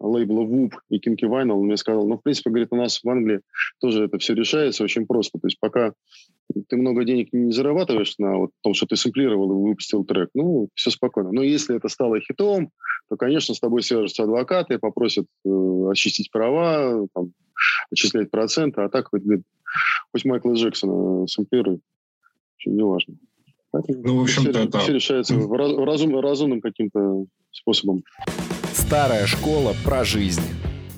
лейбла 0.00 0.42
WUP 0.42 0.72
и 0.90 0.98
Kinky 0.98 1.28
Vinyl, 1.28 1.52
он 1.52 1.66
мне 1.66 1.76
сказал, 1.76 2.06
ну, 2.06 2.16
в 2.16 2.22
принципе, 2.22 2.50
говорит, 2.50 2.68
у 2.70 2.76
нас 2.76 3.00
в 3.02 3.08
Англии 3.08 3.40
тоже 3.80 4.04
это 4.04 4.18
все 4.18 4.34
решается 4.34 4.84
очень 4.84 5.06
просто. 5.06 5.38
То 5.38 5.46
есть 5.46 5.58
пока 5.60 5.92
ты 6.68 6.76
много 6.76 7.04
денег 7.04 7.32
не 7.32 7.52
зарабатываешь 7.52 8.14
на 8.18 8.36
вот 8.36 8.50
том, 8.62 8.74
что 8.74 8.86
ты 8.86 8.96
сэмплировал 8.96 9.50
и 9.50 9.68
выпустил 9.70 10.04
трек, 10.04 10.30
ну, 10.34 10.68
все 10.74 10.90
спокойно. 10.90 11.32
Но 11.32 11.42
если 11.42 11.76
это 11.76 11.88
стало 11.88 12.20
хитом, 12.20 12.70
то, 13.08 13.16
конечно, 13.16 13.54
с 13.54 13.60
тобой 13.60 13.82
свяжутся 13.82 14.24
адвокаты, 14.24 14.78
попросят 14.78 15.26
э, 15.44 15.90
очистить 15.90 16.30
права, 16.30 17.06
там, 17.14 17.32
отчислять 17.90 18.30
проценты, 18.30 18.82
а 18.82 18.88
так 18.88 19.08
хоть, 19.08 19.22
хоть 20.12 20.24
Майкла 20.24 20.52
Джексона 20.52 21.26
сэмплируй, 21.26 21.80
неважно. 22.64 23.16
Поэтому 23.70 24.02
ну, 24.02 24.18
в 24.18 24.22
общем-то, 24.22 24.52
все, 24.52 24.62
это... 24.64 24.78
все 24.78 24.92
решается 24.92 25.34
разум, 25.36 26.18
разумным 26.20 26.60
каким-то 26.60 27.26
способом. 27.50 28.02
Старая 28.88 29.26
школа 29.26 29.74
про 29.84 30.02
жизнь. 30.02 30.40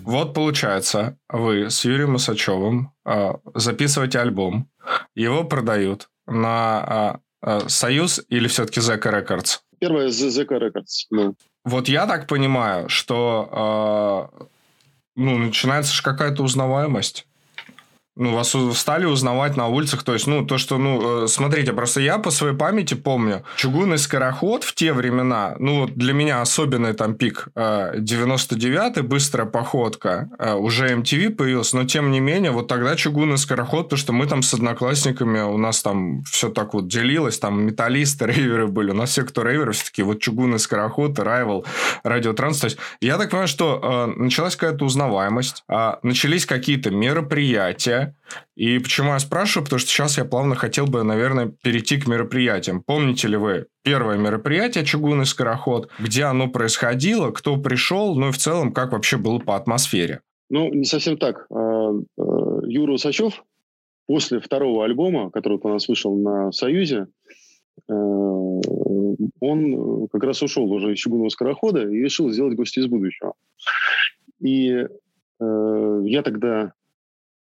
Вот 0.05 0.33
получается, 0.33 1.19
вы 1.29 1.71
с 1.71 1.85
Юрием 1.85 2.15
Усачевым 2.15 2.93
э, 3.05 3.33
записываете 3.57 4.21
альбом, 4.21 4.71
его 5.17 5.43
продают 5.43 6.09
на 6.25 7.21
э, 7.43 7.49
э, 7.65 7.69
Союз 7.69 8.21
или 8.29 8.47
все-таки 8.47 8.81
Zeko 8.81 9.11
Records? 9.11 9.63
Первое 9.81 10.09
Zeko 10.11 10.55
Records. 10.55 11.07
Ну. 11.11 11.35
Вот 11.65 11.89
я 11.89 12.07
так 12.07 12.29
понимаю, 12.29 12.89
что 12.89 14.31
э, 14.41 14.45
ну, 15.17 15.39
начинается 15.39 15.93
же 15.93 16.05
какая-то 16.05 16.45
узнаваемость. 16.45 17.27
Ну, 18.21 18.35
вас 18.35 18.55
стали 18.75 19.07
узнавать 19.07 19.57
на 19.57 19.69
улицах. 19.69 20.03
То 20.03 20.13
есть, 20.13 20.27
ну, 20.27 20.45
то, 20.45 20.59
что, 20.59 20.77
ну, 20.77 21.25
э, 21.25 21.27
смотрите, 21.27 21.73
просто 21.73 22.03
я 22.03 22.19
по 22.19 22.31
своей 22.31 22.55
памяти 22.55 22.93
помню, 22.93 23.45
чугунный 23.57 23.97
скороход 23.97 24.63
в 24.63 24.75
те 24.75 24.93
времена, 24.93 25.57
ну, 25.59 25.81
вот 25.81 25.95
для 25.95 26.13
меня 26.13 26.43
особенный 26.43 26.93
там 26.93 27.15
пик 27.15 27.49
99-й, 27.57 29.01
э, 29.01 29.03
быстрая 29.03 29.47
походка, 29.47 30.29
э, 30.39 30.53
уже 30.53 30.95
MTV 30.95 31.31
появился, 31.31 31.79
но 31.79 31.85
тем 31.87 32.11
не 32.11 32.21
менее, 32.21 32.51
вот 32.51 32.69
тогда 32.69 32.95
чугунный 32.95 33.39
скороход, 33.39 33.85
потому 33.85 33.99
что 33.99 34.13
мы 34.13 34.27
там 34.27 34.43
с 34.43 34.53
одноклассниками, 34.53 35.41
у 35.41 35.57
нас 35.57 35.81
там 35.81 36.23
все 36.25 36.51
так 36.51 36.75
вот 36.75 36.89
делилось, 36.89 37.39
там 37.39 37.65
металлисты, 37.65 38.27
рейверы 38.31 38.67
были, 38.67 38.91
у 38.91 38.95
нас 38.95 39.13
все, 39.13 39.23
кто 39.23 39.43
рейверы, 39.43 39.73
все-таки 39.73 40.03
вот 40.03 40.21
чугунный 40.21 40.59
скороход, 40.59 41.19
райвел, 41.19 41.65
радиотранс. 42.05 42.61
То 42.61 42.67
есть, 42.67 42.77
я 43.01 43.17
так 43.17 43.31
понимаю, 43.31 43.49
что 43.49 44.13
началась 44.15 44.57
какая-то 44.57 44.85
узнаваемость, 44.85 45.65
начались 46.03 46.45
какие-то 46.45 46.91
мероприятия, 46.91 48.10
и 48.57 48.79
почему 48.79 49.13
я 49.13 49.19
спрашиваю? 49.19 49.65
Потому 49.65 49.81
что 49.81 49.91
сейчас 49.91 50.19
я 50.19 50.25
плавно 50.25 50.55
хотел 50.55 50.87
бы, 50.87 51.03
наверное, 51.03 51.53
перейти 51.63 51.99
к 52.01 52.07
мероприятиям. 52.07 52.83
Помните 52.83 53.29
ли 53.29 53.37
вы 53.37 53.67
первое 53.83 54.17
мероприятие 54.17 54.85
«Чугунный 54.85 55.27
скороход», 55.27 55.91
где 55.99 56.25
оно 56.25 56.49
происходило, 56.49 57.31
кто 57.31 57.57
пришел, 57.57 58.15
ну 58.15 58.29
и 58.29 58.33
в 58.33 58.39
целом, 58.39 58.73
как 58.73 58.93
вообще 58.93 59.17
было 59.17 59.39
по 59.39 59.57
атмосфере? 59.57 60.21
Ну, 60.51 60.69
не 60.75 60.85
совсем 60.85 61.17
так. 61.17 61.47
А, 61.51 61.57
а, 61.57 61.93
Юра 62.67 62.93
Усачев 62.93 63.45
после 64.07 64.41
второго 64.41 64.85
альбома, 64.85 65.31
который 65.31 65.59
у 65.63 65.69
нас 65.69 65.89
вышел 65.89 66.17
на 66.17 66.53
«Союзе», 66.53 67.07
а, 67.89 67.95
он 69.41 70.09
как 70.09 70.25
раз 70.25 70.43
ушел 70.43 70.71
уже 70.71 70.93
из 70.93 70.99
чугунного 70.99 71.29
скорохода 71.31 71.89
и 71.89 72.03
решил 72.03 72.31
сделать 72.31 72.57
гости 72.57 72.81
из 72.81 72.87
будущего. 72.87 73.35
И 74.41 74.87
я 75.41 76.23
тогда 76.23 76.75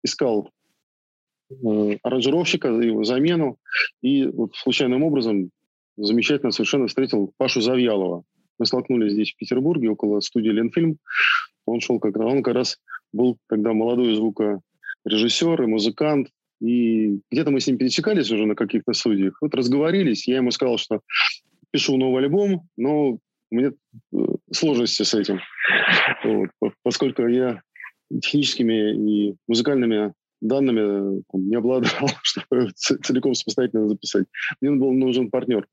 искал 0.07 0.49
Э, 1.49 1.97
аранжировщика, 2.03 2.67
его 2.67 3.03
замену. 3.03 3.57
И 4.01 4.25
вот 4.25 4.55
случайным 4.55 5.03
образом 5.03 5.51
замечательно 5.95 6.51
совершенно 6.51 6.87
встретил 6.87 7.31
Пашу 7.37 7.61
Завьялова. 7.61 8.23
Мы 8.59 8.65
столкнулись 8.65 9.13
здесь, 9.13 9.33
в 9.33 9.37
Петербурге, 9.37 9.91
около 9.91 10.19
студии 10.19 10.49
«Ленфильм». 10.49 10.97
Он 11.65 11.79
шел 11.79 11.99
как, 11.99 12.17
он 12.17 12.43
как 12.43 12.55
раз 12.55 12.77
был 13.13 13.37
тогда 13.47 13.73
молодой 13.73 14.15
звукорежиссер 14.15 15.61
и 15.63 15.67
музыкант. 15.67 16.29
И 16.59 17.19
где-то 17.31 17.51
мы 17.51 17.59
с 17.59 17.67
ним 17.67 17.77
пересекались 17.77 18.31
уже 18.31 18.45
на 18.45 18.55
каких-то 18.55 18.93
студиях. 18.93 19.37
Вот 19.41 19.53
разговорились. 19.53 20.27
Я 20.27 20.37
ему 20.37 20.51
сказал, 20.51 20.77
что 20.77 21.01
пишу 21.71 21.97
новый 21.97 22.23
альбом, 22.23 22.67
но 22.75 23.09
у 23.11 23.55
меня 23.55 23.71
э, 24.13 24.17
сложности 24.51 25.03
с 25.03 25.13
этим. 25.13 25.39
Вот, 26.59 26.73
поскольку 26.83 27.27
я 27.27 27.61
техническими 28.21 29.29
и 29.29 29.35
музыкальными 29.47 30.13
данными 30.41 31.23
там, 31.31 31.49
не 31.49 31.55
обладал, 31.55 32.09
чтобы 32.23 32.71
целиком 32.75 33.33
самостоятельно 33.33 33.89
записать. 33.89 34.27
Мне 34.61 34.71
был 34.71 34.91
нужен 34.91 35.29
партнер. 35.29 35.67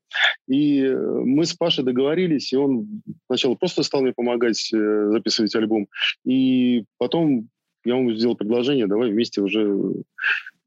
И 0.47 0.81
э, 0.81 0.95
мы 0.95 1.45
с 1.45 1.53
Пашей 1.53 1.83
договорились, 1.83 2.51
и 2.51 2.57
он 2.57 3.01
сначала 3.27 3.55
просто 3.55 3.83
стал 3.83 4.01
мне 4.01 4.13
помогать 4.13 4.71
э, 4.73 5.09
записывать 5.11 5.55
альбом. 5.55 5.87
И 6.23 6.85
потом 6.97 7.49
я 7.83 7.97
ему 7.97 8.13
сделал 8.13 8.35
предложение, 8.35 8.87
давай 8.87 9.11
вместе 9.11 9.41
уже 9.41 10.03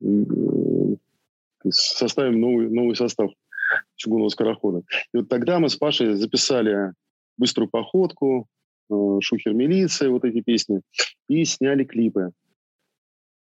э, 0.01 0.07
составим 1.69 2.41
новый, 2.41 2.71
новый 2.71 2.95
состав 2.95 3.33
чугунного 3.97 4.29
скорохода. 4.29 4.83
И 5.13 5.19
вот 5.19 5.29
тогда 5.29 5.59
мы 5.59 5.69
с 5.69 5.77
Пашей 5.77 6.15
записали 6.15 6.93
«Быструю 7.37 7.69
походку», 7.69 8.47
«Шухер 9.21 9.55
милиция», 9.55 10.11
вот 10.11 10.25
эти 10.25 10.41
песни, 10.41 10.81
и 11.29 11.45
сняли 11.45 11.85
клипы. 11.85 12.31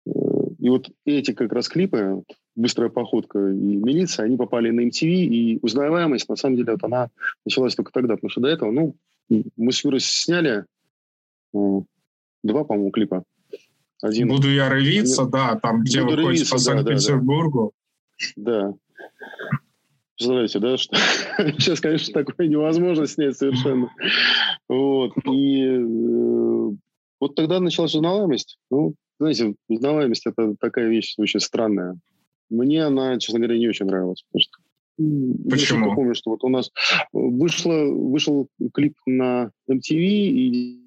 И 0.07 0.69
вот 0.69 0.91
эти 1.05 1.33
как 1.33 1.53
раз 1.53 1.69
клипы, 1.69 2.23
«Быстрая 2.57 2.89
походка» 2.91 3.39
и 3.39 3.77
«Милиция», 3.77 4.27
они 4.27 4.37
попали 4.37 4.71
на 4.71 4.81
MTV, 4.81 5.09
и 5.09 5.59
узнаваемость, 5.63 6.29
на 6.29 6.37
самом 6.37 6.57
деле, 6.57 6.73
вот 6.73 6.85
она 6.85 7.11
началась 7.45 7.75
только 7.75 7.93
тогда, 7.93 8.15
потому 8.15 8.31
что 8.31 8.41
до 8.41 8.49
этого, 8.49 8.71
ну, 8.71 8.95
мы 9.29 9.73
с 9.73 9.85
Юрой 9.85 10.01
сняли 10.01 10.65
два, 11.53 12.65
по-моему, 12.65 12.91
клипа. 12.91 13.25
Один. 14.03 14.29
Буду 14.29 14.51
я 14.51 14.69
рывиться, 14.69 15.23
Один... 15.23 15.33
да, 15.33 15.59
там, 15.61 15.83
где 15.83 16.03
Буду 16.03 16.17
вы 16.17 16.23
ходите 16.25 16.51
по 16.51 16.59
Санкт-Петербургу. 16.59 17.73
Да. 18.37 18.69
да. 18.71 18.75
Представляете, 20.17 20.59
да, 20.61 20.77
что 20.77 20.97
сейчас, 21.59 21.81
конечно, 21.81 22.25
такое 22.25 22.47
невозможно 22.47 23.07
снять 23.07 23.37
совершенно. 23.37 23.91
Вот. 24.69 25.13
И 25.33 25.63
э, 25.65 26.71
вот 27.21 27.35
тогда 27.35 27.61
началась 27.61 27.95
узнаваемость. 27.95 28.59
Ну, 28.71 28.95
знаете, 29.19 29.55
узнаваемость– 29.69 30.27
это 30.27 30.55
такая 30.61 30.89
вещь 30.89 31.15
очень 31.19 31.41
странная. 31.41 31.99
Мне 32.51 32.85
она, 32.85 33.19
честно 33.19 33.41
говоря, 33.41 33.59
не 33.59 33.69
очень 33.69 33.87
нравилась. 33.87 34.25
Что 34.37 34.61
Почему? 34.97 35.89
Я 35.89 35.95
помню, 35.95 36.15
что 36.15 36.31
вот 36.31 36.45
у 36.45 36.49
нас 36.49 36.71
вышло, 37.13 37.85
вышел 37.85 38.49
клип 38.73 38.95
на 39.07 39.51
MTV, 39.69 39.99
и 39.99 40.81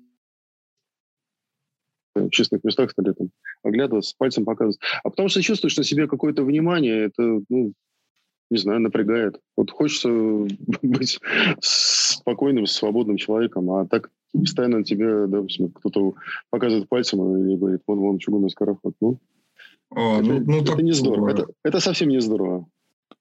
в 2.16 2.26
общественных 2.26 2.64
местах 2.64 2.92
стали 2.92 3.14
там 3.14 3.30
оглядываться, 3.64 4.16
пальцем 4.18 4.46
показывать. 4.46 4.80
А 5.04 5.10
потому 5.10 5.28
что 5.28 5.42
чувствуешь 5.42 5.76
на 5.78 5.84
себе 5.84 6.08
какое-то 6.08 6.44
внимание, 6.44 7.06
это, 7.06 7.42
ну, 7.50 7.74
не 8.50 8.58
знаю, 8.58 8.80
напрягает. 8.80 9.40
Вот 9.56 9.72
хочется 9.72 10.10
быть 10.82 11.20
спокойным, 11.62 12.66
свободным 12.66 13.18
человеком, 13.18 13.72
а 13.72 13.86
так 13.86 14.10
постоянно 14.34 14.84
тебе, 14.84 15.28
допустим, 15.28 15.72
кто-то 15.72 16.16
показывает 16.50 16.90
пальцем 16.90 17.20
или 17.38 17.56
говорит, 17.56 17.82
вон, 17.88 18.00
вон, 18.00 18.20
чугунный 18.20 18.50
скороход. 18.50 18.94
Ну, 19.02 19.20
О, 19.90 20.20
это, 20.20 20.28
ну, 20.28 20.44
ну, 20.46 20.62
это 20.62 20.82
не 20.82 20.92
здорово. 20.92 21.30
Это, 21.30 21.48
это 21.64 21.80
совсем 21.80 22.10
не 22.10 22.20
здорово. 22.20 22.68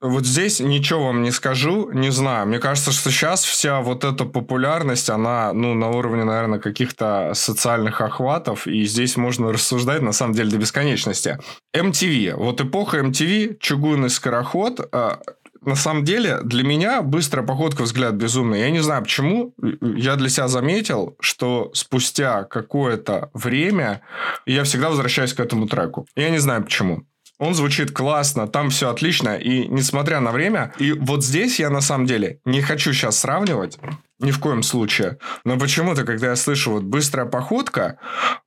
Вот 0.01 0.27
здесь 0.27 0.61
ничего 0.61 1.07
вам 1.07 1.23
не 1.23 1.31
скажу, 1.31 1.91
не 1.91 2.11
знаю. 2.11 2.47
Мне 2.47 2.59
кажется, 2.59 2.93
что 2.93 3.11
сейчас 3.11 3.45
вся 3.45 3.81
вот 3.81 4.05
эта 4.05 4.27
популярность, 4.27 5.09
она, 5.09 5.55
ну, 5.55 5.73
на 5.73 5.89
уровне, 5.89 6.25
наверное, 6.25 6.59
каких-то 6.59 7.33
социальных 7.35 8.03
охватов, 8.03 8.67
и 8.67 8.85
здесь 8.85 9.17
можно 9.17 9.53
рассуждать, 9.53 10.03
на 10.03 10.13
самом 10.13 10.35
деле, 10.35 10.51
до 10.51 10.59
бесконечности. 10.59 11.39
MTV. 11.75 12.35
Вот 12.37 12.61
эпоха 12.61 12.99
MTV, 12.99 13.57
чугунный 13.59 14.11
скороход, 14.11 14.87
а, 14.93 15.21
на 15.63 15.75
самом 15.75 16.05
деле, 16.05 16.41
для 16.43 16.63
меня 16.63 17.03
быстрая 17.03 17.45
походка 17.45 17.83
взгляд 17.83 18.15
безумный. 18.15 18.61
Я 18.61 18.71
не 18.71 18.81
знаю 18.81 19.03
почему. 19.03 19.55
Я 19.81 20.17
для 20.17 20.29
себя 20.29 20.47
заметил, 20.47 21.17
что 21.21 21.71
спустя 21.75 22.45
какое-то 22.45 23.31
время 23.35 24.03
я 24.45 24.63
всегда 24.65 24.91
возвращаюсь 24.91 25.33
к 25.33 25.41
этому 25.41 25.67
треку. 25.67 26.07
Я 26.15 26.31
не 26.31 26.39
знаю 26.39 26.63
почему. 26.63 27.05
Он 27.39 27.55
звучит 27.55 27.91
классно, 27.91 28.49
там 28.49 28.71
все 28.71 28.91
отлично. 28.91 29.37
И 29.37 29.69
несмотря 29.69 30.21
на 30.21 30.33
время, 30.33 30.73
и 30.79 30.93
вот 30.93 31.25
здесь 31.25 31.61
я 31.61 31.71
на 31.71 31.81
самом 31.81 32.07
деле 32.07 32.41
не 32.45 32.63
хочу 32.63 32.93
сейчас 32.93 33.19
сравнивать, 33.19 33.79
ни 34.19 34.31
в 34.31 34.41
коем 34.41 34.63
случае. 34.63 35.19
Но 35.45 35.59
почему-то, 35.59 36.05
когда 36.05 36.29
я 36.29 36.37
слышу 36.37 36.73
вот 36.73 36.85
быстрая 36.85 37.27
походка, 37.27 37.99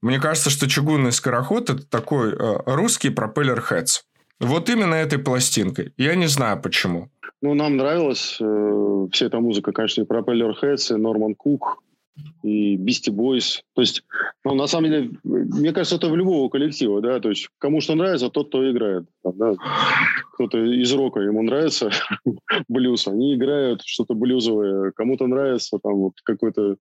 мне 0.02 0.20
кажется, 0.20 0.50
что 0.50 0.68
чугунный 0.68 1.12
скороход 1.12 1.70
это 1.70 1.86
такой 1.88 2.34
э, 2.34 2.58
русский 2.66 3.10
пропеллер 3.10 3.64
Heads. 3.70 4.02
Вот 4.40 4.70
именно 4.70 4.96
этой 4.96 5.20
пластинкой. 5.20 5.94
Я 5.98 6.16
не 6.16 6.28
знаю 6.28 6.62
почему. 6.62 7.10
Ну, 7.42 7.54
нам 7.54 7.78
нравилась 7.78 8.38
э, 8.42 9.08
вся 9.12 9.26
эта 9.28 9.40
музыка, 9.40 9.72
конечно, 9.72 10.02
и 10.02 10.06
Пропеллер 10.06 10.58
Heads, 10.62 10.94
и 10.94 10.98
Норман 10.98 11.36
Кук, 11.36 11.82
и 12.44 12.78
Beastie 12.78 13.14
Boys. 13.14 13.62
То 13.76 13.82
есть, 13.82 14.04
ну, 14.44 14.56
на 14.56 14.68
самом 14.68 14.90
деле, 14.90 15.12
мне 15.24 15.72
кажется, 15.72 15.96
это 15.96 16.10
в 16.10 16.16
любого 16.16 16.50
коллектива, 16.50 17.02
да, 17.02 17.20
то 17.20 17.30
есть, 17.30 17.50
кому 17.58 17.82
что 17.82 17.96
нравится, 17.96 18.30
тот, 18.30 18.48
кто 18.48 18.70
играет. 18.70 19.06
да. 19.24 19.56
Кто-то 20.34 20.58
из 20.58 20.94
рока, 20.94 21.20
ему 21.20 21.44
нравится 21.44 21.92
блюз, 22.70 23.08
они 23.08 23.36
играют 23.36 23.82
что-то 23.84 24.14
блюзовое. 24.14 24.92
Кому-то 24.92 25.28
нравится 25.28 25.80
там 25.84 25.96
вот 25.96 26.14
какой-то 26.24 26.78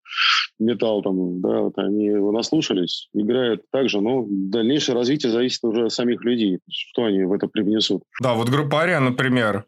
металл, 0.58 1.02
там, 1.02 1.40
да, 1.40 1.60
вот 1.60 1.78
они 1.78 2.06
его 2.06 2.32
наслушались, 2.32 3.08
играют 3.14 3.62
так 3.70 3.88
же, 3.88 4.00
но 4.00 4.24
дальнейшее 4.28 4.94
развитие 4.94 5.32
зависит 5.32 5.62
уже 5.64 5.86
от 5.86 5.92
самих 5.92 6.24
людей, 6.24 6.58
что 6.70 7.04
они 7.04 7.24
в 7.24 7.32
это 7.32 7.48
привнесут. 7.48 8.02
Да, 8.22 8.34
вот 8.34 8.48
группа 8.48 8.80
Ария, 8.80 9.00
например, 9.00 9.64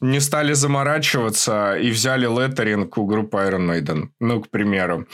не 0.00 0.20
стали 0.20 0.52
заморачиваться 0.52 1.76
и 1.76 1.90
взяли 1.90 2.26
леттеринг 2.26 2.98
у 2.98 3.06
группы 3.06 3.38
Iron 3.38 3.66
Maiden, 3.70 4.08
ну, 4.20 4.42
к 4.42 4.50
примеру. 4.50 5.06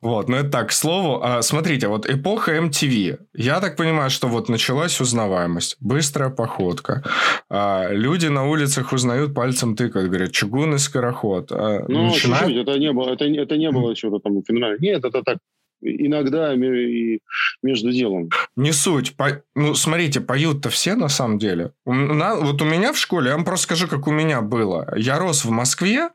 Вот, 0.00 0.28
ну 0.28 0.36
это 0.36 0.50
так, 0.50 0.68
к 0.68 0.72
слову. 0.72 1.20
А, 1.22 1.42
смотрите, 1.42 1.86
вот 1.86 2.06
эпоха 2.06 2.56
MTV. 2.56 3.18
Я 3.34 3.60
так 3.60 3.76
понимаю, 3.76 4.10
что 4.10 4.26
вот 4.28 4.48
началась 4.48 5.00
узнаваемость, 5.00 5.76
быстрая 5.80 6.30
походка. 6.30 7.04
А, 7.48 7.88
люди 7.90 8.26
на 8.26 8.48
улицах 8.48 8.92
узнают 8.92 9.34
пальцем 9.34 9.76
тыкают, 9.76 10.08
говорят, 10.08 10.32
чугунный 10.32 10.78
скороход. 10.78 11.52
А, 11.52 11.84
ну, 11.88 12.06
начинают... 12.06 12.48
чуть-чуть, 12.48 12.68
это 12.68 12.78
не 12.78 12.92
было, 12.92 13.12
это, 13.12 13.24
это 13.24 13.56
не 13.56 13.70
было 13.70 13.94
чего-то 13.94 14.28
там 14.28 14.42
феноменального. 14.42 14.82
Нет, 14.82 15.04
это 15.04 15.22
так 15.22 15.38
иногда 15.84 16.54
и 16.54 17.20
между 17.62 17.92
делом. 17.92 18.30
Не 18.56 18.72
суть. 18.72 19.16
По... 19.16 19.42
Ну, 19.54 19.74
смотрите, 19.74 20.20
поют-то 20.20 20.70
все 20.70 20.94
на 20.94 21.08
самом 21.08 21.38
деле. 21.38 21.72
На... 21.86 22.34
Вот 22.34 22.60
у 22.62 22.64
меня 22.64 22.92
в 22.92 22.98
школе, 22.98 23.28
я 23.28 23.36
вам 23.36 23.44
просто 23.44 23.64
скажу, 23.64 23.88
как 23.88 24.06
у 24.06 24.10
меня 24.10 24.40
было. 24.40 24.92
Я 24.96 25.18
рос 25.18 25.44
в 25.44 25.50
Москве, 25.50 26.10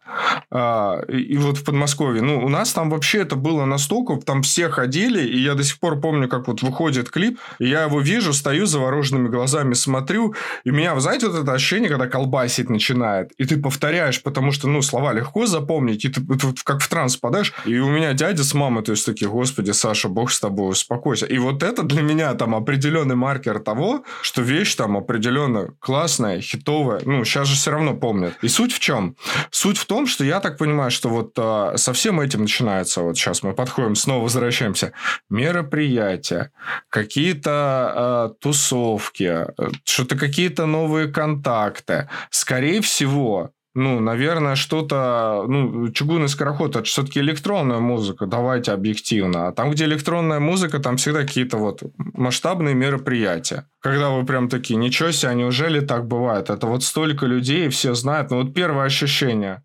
а, 0.52 1.02
и 1.08 1.38
вот 1.38 1.58
в 1.58 1.64
Подмосковье. 1.64 2.22
Ну, 2.22 2.44
у 2.44 2.50
нас 2.50 2.74
там 2.74 2.90
вообще 2.90 3.20
это 3.20 3.36
было 3.36 3.66
настолько, 3.66 4.18
там 4.18 4.42
все 4.42 4.70
ходили, 4.70 5.22
и 5.22 5.40
я 5.40 5.56
до 5.56 5.64
сих 5.64 5.80
пор 5.80 6.00
помню, 6.00 6.28
как 6.28 6.48
вот 6.48 6.62
выходит 6.62 7.10
клип, 7.10 7.40
и 7.60 7.68
я 7.68 7.84
его 7.84 8.02
вижу, 8.02 8.34
стою 8.34 8.66
завороженными 8.66 9.28
глазами, 9.28 9.74
смотрю, 9.74 10.34
и 10.64 10.72
меня, 10.72 10.96
вы 10.96 11.02
знаете, 11.02 11.28
вот 11.28 11.42
это 11.42 11.54
ощущение, 11.54 11.90
когда 11.90 12.08
колбасить 12.08 12.70
начинает, 12.70 13.32
и 13.38 13.46
ты 13.46 13.58
повторяешь, 13.58 14.22
потому 14.24 14.52
что, 14.52 14.68
ну, 14.68 14.82
слова 14.82 15.14
легко 15.14 15.46
запомнить, 15.46 16.06
и 16.06 16.10
ты 16.10 16.22
как 16.64 16.82
в 16.82 16.88
транс 16.88 17.18
подаешь, 17.18 17.54
и 17.66 17.78
у 17.78 17.90
меня 17.90 18.14
дядя 18.14 18.44
с 18.44 18.54
мамой, 18.54 18.84
то 18.84 18.92
есть 18.92 19.06
такие, 19.06 19.30
господи, 19.30 19.59
господи, 19.60 19.72
Саша, 19.72 20.08
бог 20.08 20.32
с 20.32 20.40
тобой, 20.40 20.72
успокойся. 20.72 21.26
И 21.26 21.38
вот 21.38 21.64
это 21.64 21.84
для 21.84 22.02
меня 22.02 22.34
там 22.34 22.56
определенный 22.56 23.16
маркер 23.16 23.60
того, 23.60 24.04
что 24.22 24.42
вещь 24.42 24.76
там 24.76 24.96
определенно 24.96 25.74
классная, 25.80 26.40
хитовая. 26.40 27.02
Ну, 27.06 27.26
сейчас 27.26 27.48
же 27.48 27.56
все 27.56 27.72
равно 27.72 27.94
помнят. 27.94 28.34
И 28.42 28.48
суть 28.48 28.72
в 28.72 28.80
чем? 28.80 29.16
Суть 29.52 29.78
в 29.78 29.86
том, 29.86 30.08
что 30.08 30.24
я 30.24 30.40
так 30.40 30.58
понимаю, 30.58 30.92
что 30.92 31.10
вот 31.10 31.34
а, 31.38 31.74
со 31.76 31.92
всем 31.92 32.22
этим 32.22 32.42
начинается, 32.42 33.02
вот 33.02 33.18
сейчас 33.18 33.44
мы 33.44 33.54
подходим, 33.54 33.96
снова 33.96 34.24
возвращаемся, 34.24 34.94
мероприятия, 35.30 36.52
какие-то 36.90 37.52
а, 37.52 38.30
тусовки, 38.40 39.46
что-то 39.84 40.16
какие-то 40.16 40.68
новые 40.68 41.08
контакты. 41.08 42.08
Скорее 42.30 42.80
всего, 42.80 43.52
ну, 43.80 44.00
наверное, 44.02 44.56
что-то... 44.56 45.46
Ну, 45.48 45.90
чугунный 45.92 46.28
скороход– 46.28 46.76
это 46.76 46.84
все-таки 46.84 47.20
электронная 47.22 47.80
музыка, 47.80 48.26
давайте 48.26 48.74
объективно. 48.74 49.48
А 49.48 49.52
там, 49.54 49.72
где 49.72 49.86
электронная 49.86 50.40
музыка, 50.40 50.80
там 50.80 50.98
всегда 50.98 51.22
какие-то 51.22 51.58
вот 51.58 51.82
масштабные 51.98 52.76
мероприятия. 52.76 53.70
Когда 53.80 54.10
вы 54.10 54.26
прям 54.26 54.50
такие, 54.50 54.76
ничего 54.76 55.12
себе, 55.12 55.34
неужели 55.34 55.80
так 55.80 56.08
бывает? 56.08 56.50
Это 56.50 56.68
вот 56.68 56.84
столько 56.84 57.26
людей, 57.26 57.70
все 57.70 57.94
знают. 57.94 58.32
Ну, 58.32 58.44
вот 58.44 58.54
первое 58.54 58.86
ощущение. 58.86 59.64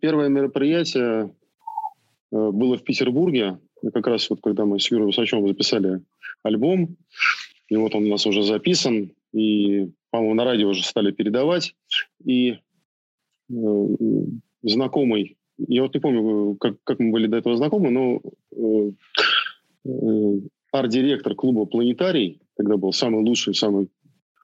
Первое 0.00 0.28
мероприятие 0.28 1.24
э, 1.24 1.30
было 2.30 2.76
в 2.76 2.84
Петербурге. 2.84 3.58
Как 3.94 4.06
раз 4.06 4.28
вот 4.28 4.40
когда 4.42 4.66
мы 4.66 4.78
с 4.78 4.90
Юрой 4.90 5.06
Высочевым 5.06 5.48
записали 5.48 6.02
альбом, 6.42 6.96
и 7.68 7.76
вот 7.76 7.94
он 7.94 8.04
у 8.04 8.08
нас 8.08 8.26
уже 8.26 8.42
записан, 8.42 9.12
и, 9.32 9.90
по-моему, 10.10 10.34
на 10.34 10.44
радио 10.44 10.68
уже 10.68 10.84
стали 10.84 11.10
передавать. 11.10 11.74
И 12.24 12.58
знакомый, 14.62 15.36
я 15.58 15.82
вот 15.82 15.94
не 15.94 16.00
помню, 16.00 16.56
как, 16.56 16.76
как 16.84 16.98
мы 17.00 17.10
были 17.10 17.26
до 17.26 17.36
этого 17.36 17.56
знакомы, 17.56 17.90
но 17.90 18.20
э, 18.52 18.90
э, 19.84 20.40
арт-директор 20.70 21.34
клуба 21.34 21.66
«Планетарий», 21.66 22.40
тогда 22.56 22.76
был 22.76 22.92
самый 22.92 23.22
лучший, 23.24 23.54
самый 23.54 23.88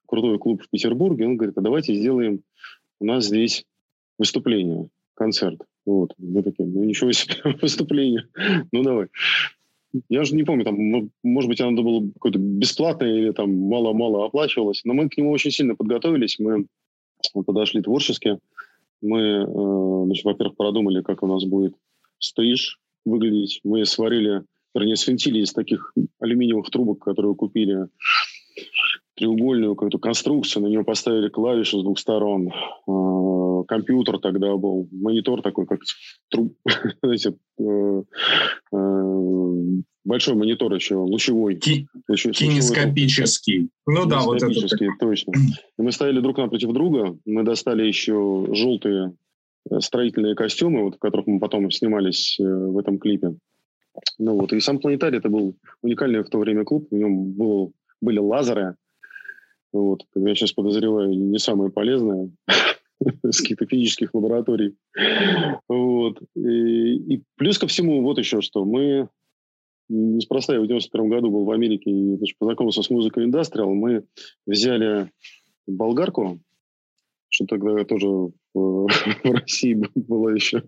крутой 0.06 0.38
клуб 0.38 0.62
в 0.62 0.68
Петербурге, 0.68 1.26
он 1.26 1.36
говорит, 1.36 1.56
а 1.56 1.60
давайте 1.60 1.94
сделаем 1.94 2.42
у 3.00 3.04
нас 3.04 3.26
здесь 3.26 3.64
выступление, 4.18 4.88
концерт. 5.14 5.60
Вот, 5.86 6.14
мы 6.18 6.42
такие, 6.42 6.68
ну 6.68 6.82
ничего 6.82 7.12
себе, 7.12 7.34
выступление, 7.62 8.26
ну 8.72 8.82
давай. 8.82 9.08
Я 10.08 10.24
же 10.24 10.34
не 10.34 10.42
помню, 10.42 10.64
там, 10.64 11.10
может 11.22 11.48
быть, 11.48 11.60
оно 11.60 11.80
было 11.80 12.10
какое-то 12.14 12.38
бесплатное 12.40 13.16
или 13.16 13.30
там 13.30 13.54
мало-мало 13.54 14.26
оплачивалось, 14.26 14.80
но 14.84 14.92
мы 14.92 15.08
к 15.08 15.16
нему 15.16 15.30
очень 15.30 15.52
сильно 15.52 15.76
подготовились, 15.76 16.40
мы 16.40 16.66
подошли 17.44 17.80
творчески, 17.80 18.38
мы, 19.04 19.20
э, 19.20 20.04
значит, 20.06 20.24
во-первых, 20.24 20.56
продумали, 20.56 21.02
как 21.02 21.22
у 21.22 21.26
нас 21.26 21.44
будет 21.44 21.74
стриж 22.18 22.80
выглядеть. 23.04 23.60
Мы 23.62 23.84
сварили, 23.84 24.44
вернее, 24.74 24.96
свинтили 24.96 25.40
из 25.40 25.52
таких 25.52 25.92
алюминиевых 26.20 26.70
трубок, 26.70 27.00
которые 27.04 27.34
купили 27.34 27.88
треугольную 29.16 29.74
какую-то 29.74 29.98
конструкцию, 29.98 30.64
на 30.64 30.66
нее 30.68 30.84
поставили 30.84 31.28
клавиши 31.28 31.78
с 31.78 31.82
двух 31.82 31.98
сторон. 31.98 32.48
Э, 32.48 33.64
компьютер 33.66 34.18
тогда 34.18 34.56
был, 34.56 34.88
монитор 34.90 35.42
такой, 35.42 35.66
как 35.66 35.80
труб, 36.30 36.54
знаете, 37.02 37.34
э, 37.58 38.02
большой 40.04 40.34
монитор 40.34 40.74
еще, 40.74 40.96
лучевой. 40.96 41.56
Ки- 41.56 41.86
еще, 42.08 42.30
кинескопический. 42.32 43.70
Ну 43.86 44.06
да, 44.06 44.20
вот 44.20 44.42
это. 44.42 44.50
точно. 45.00 45.32
И 45.78 45.82
мы 45.82 45.92
стояли 45.92 46.20
друг 46.20 46.38
напротив 46.38 46.72
друга, 46.72 47.16
мы 47.24 47.42
достали 47.42 47.86
еще 47.86 48.46
желтые 48.52 49.14
э, 49.70 49.80
строительные 49.80 50.34
костюмы, 50.34 50.84
вот, 50.84 50.96
в 50.96 50.98
которых 50.98 51.26
мы 51.26 51.38
потом 51.40 51.70
снимались 51.70 52.38
э, 52.40 52.44
в 52.44 52.78
этом 52.78 52.98
клипе. 52.98 53.36
Ну 54.18 54.38
вот, 54.38 54.52
и 54.52 54.60
сам 54.60 54.78
планетарий 54.78 55.18
это 55.18 55.28
был 55.28 55.56
уникальный 55.82 56.22
в 56.22 56.28
то 56.28 56.38
время 56.38 56.64
клуб, 56.64 56.88
в 56.90 56.94
нем 56.94 57.32
было, 57.32 57.70
были 58.00 58.18
лазеры, 58.18 58.74
вот, 59.74 60.06
я 60.14 60.34
сейчас 60.36 60.52
подозреваю, 60.52 61.10
не 61.10 61.38
самые 61.38 61.70
полезные 61.70 62.30
с 63.24 63.40
каких-то 63.40 63.66
физических 63.66 64.14
лабораторий. 64.14 64.76
Вот. 65.68 66.22
И, 66.36 66.94
и 67.14 67.22
плюс 67.36 67.58
ко 67.58 67.66
всему, 67.66 68.00
вот 68.02 68.18
еще 68.18 68.40
что, 68.40 68.64
мы 68.64 69.08
неспроста 69.88 70.54
я 70.54 70.60
в 70.60 70.66
91 70.66 71.08
году 71.08 71.30
был 71.30 71.44
в 71.44 71.50
Америке 71.50 71.90
и 71.90 72.16
значит, 72.16 72.38
познакомился 72.38 72.82
с 72.82 72.90
музыкой 72.90 73.24
индастриал. 73.24 73.74
Мы 73.74 74.04
взяли 74.46 75.10
болгарку, 75.66 76.40
что 77.28 77.46
тогда 77.46 77.84
тоже 77.84 78.06
в, 78.06 78.30
в 78.54 78.88
России 79.24 79.76
была 79.96 80.34
еще 80.34 80.62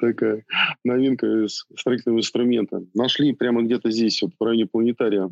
такая 0.00 0.44
новинка 0.82 1.44
из 1.44 1.64
строительного 1.76 2.18
инструмента. 2.18 2.84
Нашли 2.92 3.32
прямо 3.34 3.62
где-то 3.62 3.90
здесь, 3.92 4.20
вот 4.22 4.32
в 4.38 4.42
районе 4.42 4.66
планетария, 4.66 5.30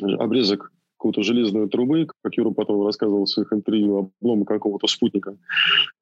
обрезок 0.00 0.70
какой-то 1.04 1.22
железной 1.22 1.68
трубы, 1.68 2.06
как 2.22 2.34
Юра 2.38 2.50
потом 2.50 2.86
рассказывал 2.86 3.24
в 3.24 3.28
своих 3.28 3.52
интервью, 3.52 4.10
облома 4.22 4.46
какого-то 4.46 4.86
спутника. 4.86 5.36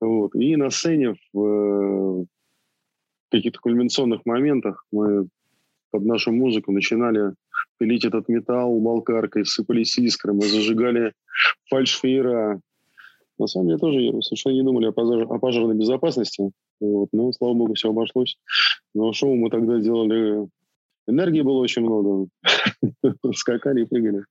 Вот. 0.00 0.32
И 0.36 0.54
на 0.54 0.70
сцене 0.70 1.16
в 1.32 2.26
каких-то 3.28 3.58
кульминационных 3.58 4.24
моментах 4.24 4.86
мы 4.92 5.26
под 5.90 6.04
нашу 6.04 6.30
музыку 6.30 6.70
начинали 6.70 7.34
пилить 7.78 8.04
этот 8.04 8.28
металл 8.28 8.78
болгаркой, 8.78 9.44
сыпались 9.44 9.98
искры, 9.98 10.34
мы 10.34 10.42
зажигали 10.42 11.14
фальшфейра. 11.68 12.60
На 13.40 13.46
самом 13.48 13.66
деле 13.66 13.78
тоже 13.78 14.22
совершенно 14.22 14.52
не 14.52 14.62
думали 14.62 14.86
о, 14.86 14.92
пожар, 14.92 15.22
о 15.22 15.38
пожарной 15.40 15.74
безопасности. 15.74 16.52
Вот. 16.80 17.08
Но, 17.12 17.32
слава 17.32 17.54
богу, 17.54 17.74
все 17.74 17.90
обошлось. 17.90 18.36
Но 18.94 19.12
шоу 19.12 19.34
мы 19.34 19.50
тогда 19.50 19.80
делали... 19.80 20.46
Энергии 21.08 21.40
было 21.40 21.58
очень 21.58 21.82
много. 21.82 22.28
Скакали 23.34 23.82
и 23.82 23.86
прыгали. 23.86 24.22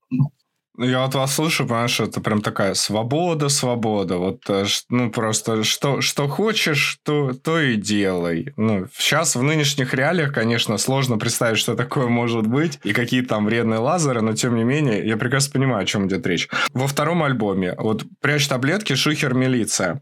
Ну, 0.78 0.86
я 0.86 1.02
вот 1.02 1.16
вас 1.16 1.36
слышу, 1.36 1.66
понимаешь, 1.66 2.00
это 2.00 2.22
прям 2.22 2.42
такая 2.42 2.76
свобода, 2.76 3.50
свобода. 3.50 4.18
Вот, 4.18 4.44
э, 4.48 4.66
ну, 4.90 5.12
просто 5.12 5.66
что, 5.66 6.00
что 6.00 6.30
хочешь, 6.30 7.00
то, 7.04 7.34
то 7.34 7.60
и 7.60 7.76
делай. 7.76 8.54
Ну, 8.56 8.88
сейчас 8.98 9.36
в 9.36 9.44
нынешних 9.44 9.94
реалиях, 9.94 10.34
конечно, 10.34 10.78
сложно 10.78 11.18
представить, 11.18 11.58
что 11.58 11.76
такое 11.76 12.08
может 12.08 12.48
быть, 12.48 12.80
и 12.84 12.94
какие 12.94 13.22
там 13.22 13.46
вредные 13.46 13.80
лазеры, 13.80 14.22
но 14.22 14.34
тем 14.34 14.56
не 14.56 14.64
менее, 14.64 15.06
я 15.06 15.18
прекрасно 15.18 15.52
понимаю, 15.52 15.84
о 15.84 15.86
чем 15.86 16.08
идет 16.08 16.26
речь. 16.26 16.48
Во 16.74 16.88
втором 16.88 17.24
альбоме, 17.24 17.76
вот 17.78 18.04
«Прячь 18.22 18.48
таблетки», 18.48 18.96
«Шухер, 18.96 19.34
милиция». 19.34 20.02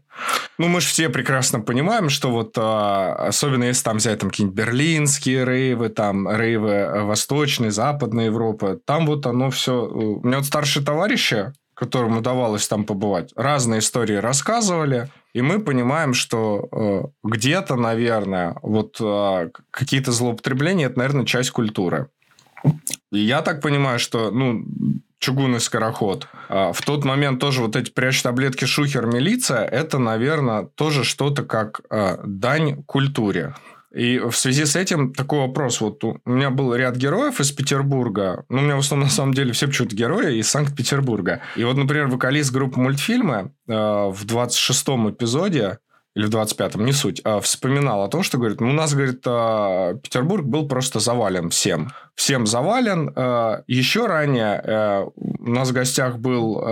Ну, 0.58 0.68
мы 0.68 0.80
же 0.80 0.88
все 0.88 1.08
прекрасно 1.08 1.60
понимаем, 1.60 2.10
что 2.10 2.30
вот, 2.30 2.52
а, 2.58 3.14
особенно 3.28 3.64
если 3.64 3.82
там 3.82 3.96
взять 3.96 4.18
там 4.18 4.30
какие-нибудь 4.30 4.56
берлинские 4.56 5.44
рейвы, 5.44 5.88
там 5.88 6.30
рейвы 6.30 6.70
э, 6.70 7.02
Восточной, 7.02 7.70
Западной 7.70 8.26
Европы, 8.26 8.78
там 8.84 9.06
вот 9.06 9.26
оно 9.26 9.50
все... 9.50 9.72
Э, 9.72 9.88
у 9.88 10.22
меня 10.22 10.38
вот 10.38 10.46
старшие 10.60 10.84
товарищи, 10.84 11.52
которым 11.72 12.18
удавалось 12.18 12.68
там 12.68 12.84
побывать, 12.84 13.32
разные 13.34 13.78
истории 13.78 14.16
рассказывали, 14.16 15.08
и 15.32 15.40
мы 15.40 15.58
понимаем, 15.58 16.12
что 16.12 16.68
э, 16.70 17.02
где-то, 17.24 17.76
наверное, 17.76 18.56
вот 18.62 18.98
э, 19.00 19.50
какие-то 19.70 20.12
злоупотребления 20.12 20.86
это, 20.86 20.98
наверное, 20.98 21.24
часть 21.24 21.50
культуры. 21.50 22.08
И 23.10 23.18
я 23.18 23.40
так 23.40 23.62
понимаю, 23.62 23.98
что 23.98 24.30
ну, 24.30 24.62
чугунный 25.18 25.60
скороход. 25.60 26.28
А 26.50 26.72
в 26.72 26.82
тот 26.82 27.06
момент 27.06 27.40
тоже 27.40 27.62
вот 27.62 27.74
эти 27.74 27.90
прячь 27.90 28.22
таблетки 28.22 28.66
шухер 28.66 29.06
милиция, 29.06 29.64
это, 29.64 29.98
наверное, 29.98 30.64
тоже 30.64 31.04
что-то 31.04 31.42
как 31.42 31.80
а, 31.88 32.20
дань 32.22 32.82
культуре. 32.84 33.54
И 33.94 34.18
в 34.18 34.32
связи 34.32 34.64
с 34.64 34.76
этим 34.76 35.12
такой 35.12 35.40
вопрос. 35.40 35.80
Вот 35.80 36.02
у 36.04 36.20
меня 36.24 36.50
был 36.50 36.74
ряд 36.74 36.96
героев 36.96 37.40
из 37.40 37.50
Петербурга. 37.50 38.44
Ну, 38.48 38.58
у 38.58 38.60
меня 38.60 38.76
в 38.76 38.80
основном, 38.80 39.08
на 39.08 39.12
самом 39.12 39.34
деле, 39.34 39.52
все 39.52 39.66
почему-то 39.66 39.96
герои 39.96 40.38
из 40.38 40.48
Санкт-Петербурга. 40.48 41.40
И 41.56 41.64
вот, 41.64 41.76
например, 41.76 42.06
вокалист 42.06 42.52
группы 42.52 42.78
мультфильмы 42.78 43.52
э, 43.66 43.72
в 43.72 44.24
26-м 44.24 45.10
эпизоде 45.10 45.78
или 46.16 46.26
в 46.26 46.30
25-м, 46.30 46.84
не 46.84 46.92
суть, 46.92 47.20
а, 47.24 47.40
вспоминал 47.40 48.02
о 48.02 48.08
том, 48.08 48.22
что, 48.22 48.38
говорит, 48.38 48.60
ну, 48.60 48.70
у 48.70 48.72
нас, 48.72 48.94
говорит, 48.94 49.22
а, 49.26 49.94
Петербург 49.94 50.44
был 50.44 50.66
просто 50.66 50.98
завален 50.98 51.50
всем. 51.50 51.92
Всем 52.14 52.46
завален. 52.46 53.12
А, 53.14 53.62
Еще 53.68 54.06
ранее 54.06 55.10
у 55.16 55.50
нас 55.50 55.70
в 55.70 55.72
гостях 55.72 56.18
был 56.18 56.62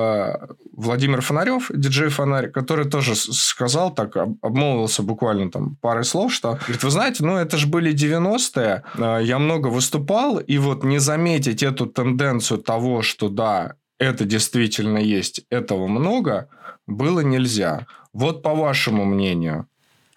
Владимир 0.73 1.21
Фонарев, 1.21 1.71
диджей 1.73 2.09
Фонарь, 2.09 2.51
который 2.51 2.89
тоже 2.89 3.15
сказал, 3.15 3.95
так 3.95 4.17
обмолвился 4.17 5.03
буквально 5.03 5.51
там 5.51 5.77
парой 5.77 6.05
слов, 6.05 6.33
что, 6.33 6.59
говорит, 6.67 6.83
вы 6.83 6.91
знаете, 6.91 7.25
ну, 7.25 7.37
это 7.37 7.57
же 7.57 7.67
были 7.67 7.95
90-е, 7.95 9.25
я 9.25 9.39
много 9.39 9.69
выступал, 9.69 10.39
и 10.39 10.59
вот 10.59 10.85
не 10.85 10.99
заметить 10.99 11.63
эту 11.63 11.87
тенденцию 11.87 12.59
того, 12.59 13.03
что 13.03 13.29
да, 13.29 13.75
это 13.99 14.25
действительно 14.25 14.99
есть, 14.99 15.43
этого 15.51 15.87
много, 15.87 16.49
было 16.87 17.21
нельзя. 17.21 17.87
Вот 18.19 18.43
по 18.43 18.53
вашему 18.53 19.05
мнению, 19.05 19.69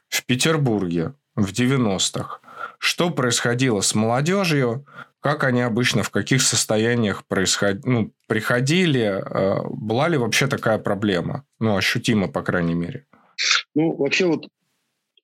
в 0.10 0.26
Петербурге 0.26 1.14
в 1.36 1.52
90-х, 1.52 2.40
что 2.80 3.12
происходило 3.12 3.82
с 3.82 3.94
молодежью, 3.94 4.88
как 5.20 5.44
они 5.44 5.62
обычно, 5.62 6.02
в 6.02 6.10
каких 6.10 6.42
состояниях 6.42 7.28
происход... 7.28 7.86
ну, 7.86 8.12
приходили, 8.28 9.02
э, 9.02 9.62
была 9.70 10.08
ли 10.08 10.18
вообще 10.18 10.48
такая 10.48 10.80
проблема, 10.80 11.46
ну, 11.60 11.78
ощутима, 11.78 12.28
по 12.28 12.42
крайней 12.42 12.74
мере? 12.74 13.06
Ну, 13.76 13.96
вообще 13.96 14.26
вот 14.26 14.48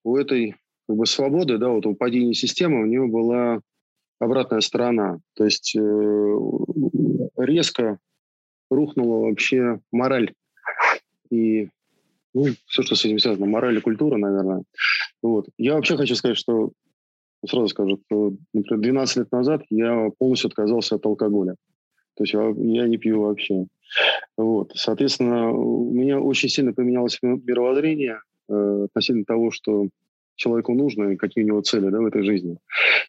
у 0.03 0.15
этой 0.15 0.55
как 0.87 0.97
бы, 0.97 1.07
свободы, 1.07 1.57
да, 1.57 1.69
вот 1.69 1.87
у 1.87 1.95
падения 1.95 2.35
системы, 2.35 2.83
у 2.83 2.85
нее 2.85 3.07
была 3.07 3.59
обратная 4.19 4.61
сторона. 4.61 5.17
То 5.33 5.45
есть 5.45 5.75
э, 5.75 5.81
резко 7.37 7.97
рухнула 8.69 9.29
вообще 9.29 9.79
мораль. 9.91 10.35
И 11.31 11.69
ну, 12.33 12.45
все, 12.67 12.83
что 12.83 12.95
с 12.95 13.05
этим 13.05 13.19
связано, 13.19 13.45
мораль 13.45 13.77
и 13.77 13.81
культура, 13.81 14.17
наверное. 14.17 14.63
Вот. 15.21 15.47
Я 15.57 15.75
вообще 15.75 15.97
хочу 15.97 16.15
сказать, 16.15 16.37
что 16.37 16.71
сразу 17.45 17.67
скажу, 17.69 17.99
что, 18.05 18.33
например, 18.53 18.81
12 18.81 19.17
лет 19.17 19.31
назад 19.31 19.63
я 19.69 20.09
полностью 20.17 20.49
отказался 20.49 20.95
от 20.95 21.05
алкоголя. 21.05 21.55
То 22.15 22.23
есть 22.23 22.33
я, 22.33 22.47
я 22.57 22.87
не 22.87 22.97
пью 22.97 23.21
вообще. 23.21 23.67
Вот. 24.35 24.71
Соответственно, 24.75 25.51
у 25.51 25.91
меня 25.91 26.19
очень 26.19 26.49
сильно 26.49 26.73
поменялось 26.73 27.19
мировоззрение 27.21 28.21
э, 28.49 28.85
относительно 28.85 29.25
того, 29.25 29.51
что 29.51 29.87
человеку 30.35 30.73
нужно 30.73 31.11
и 31.11 31.15
какие 31.15 31.43
у 31.43 31.47
него 31.47 31.61
цели 31.61 31.89
да, 31.89 31.99
в 31.99 32.05
этой 32.05 32.23
жизни. 32.23 32.57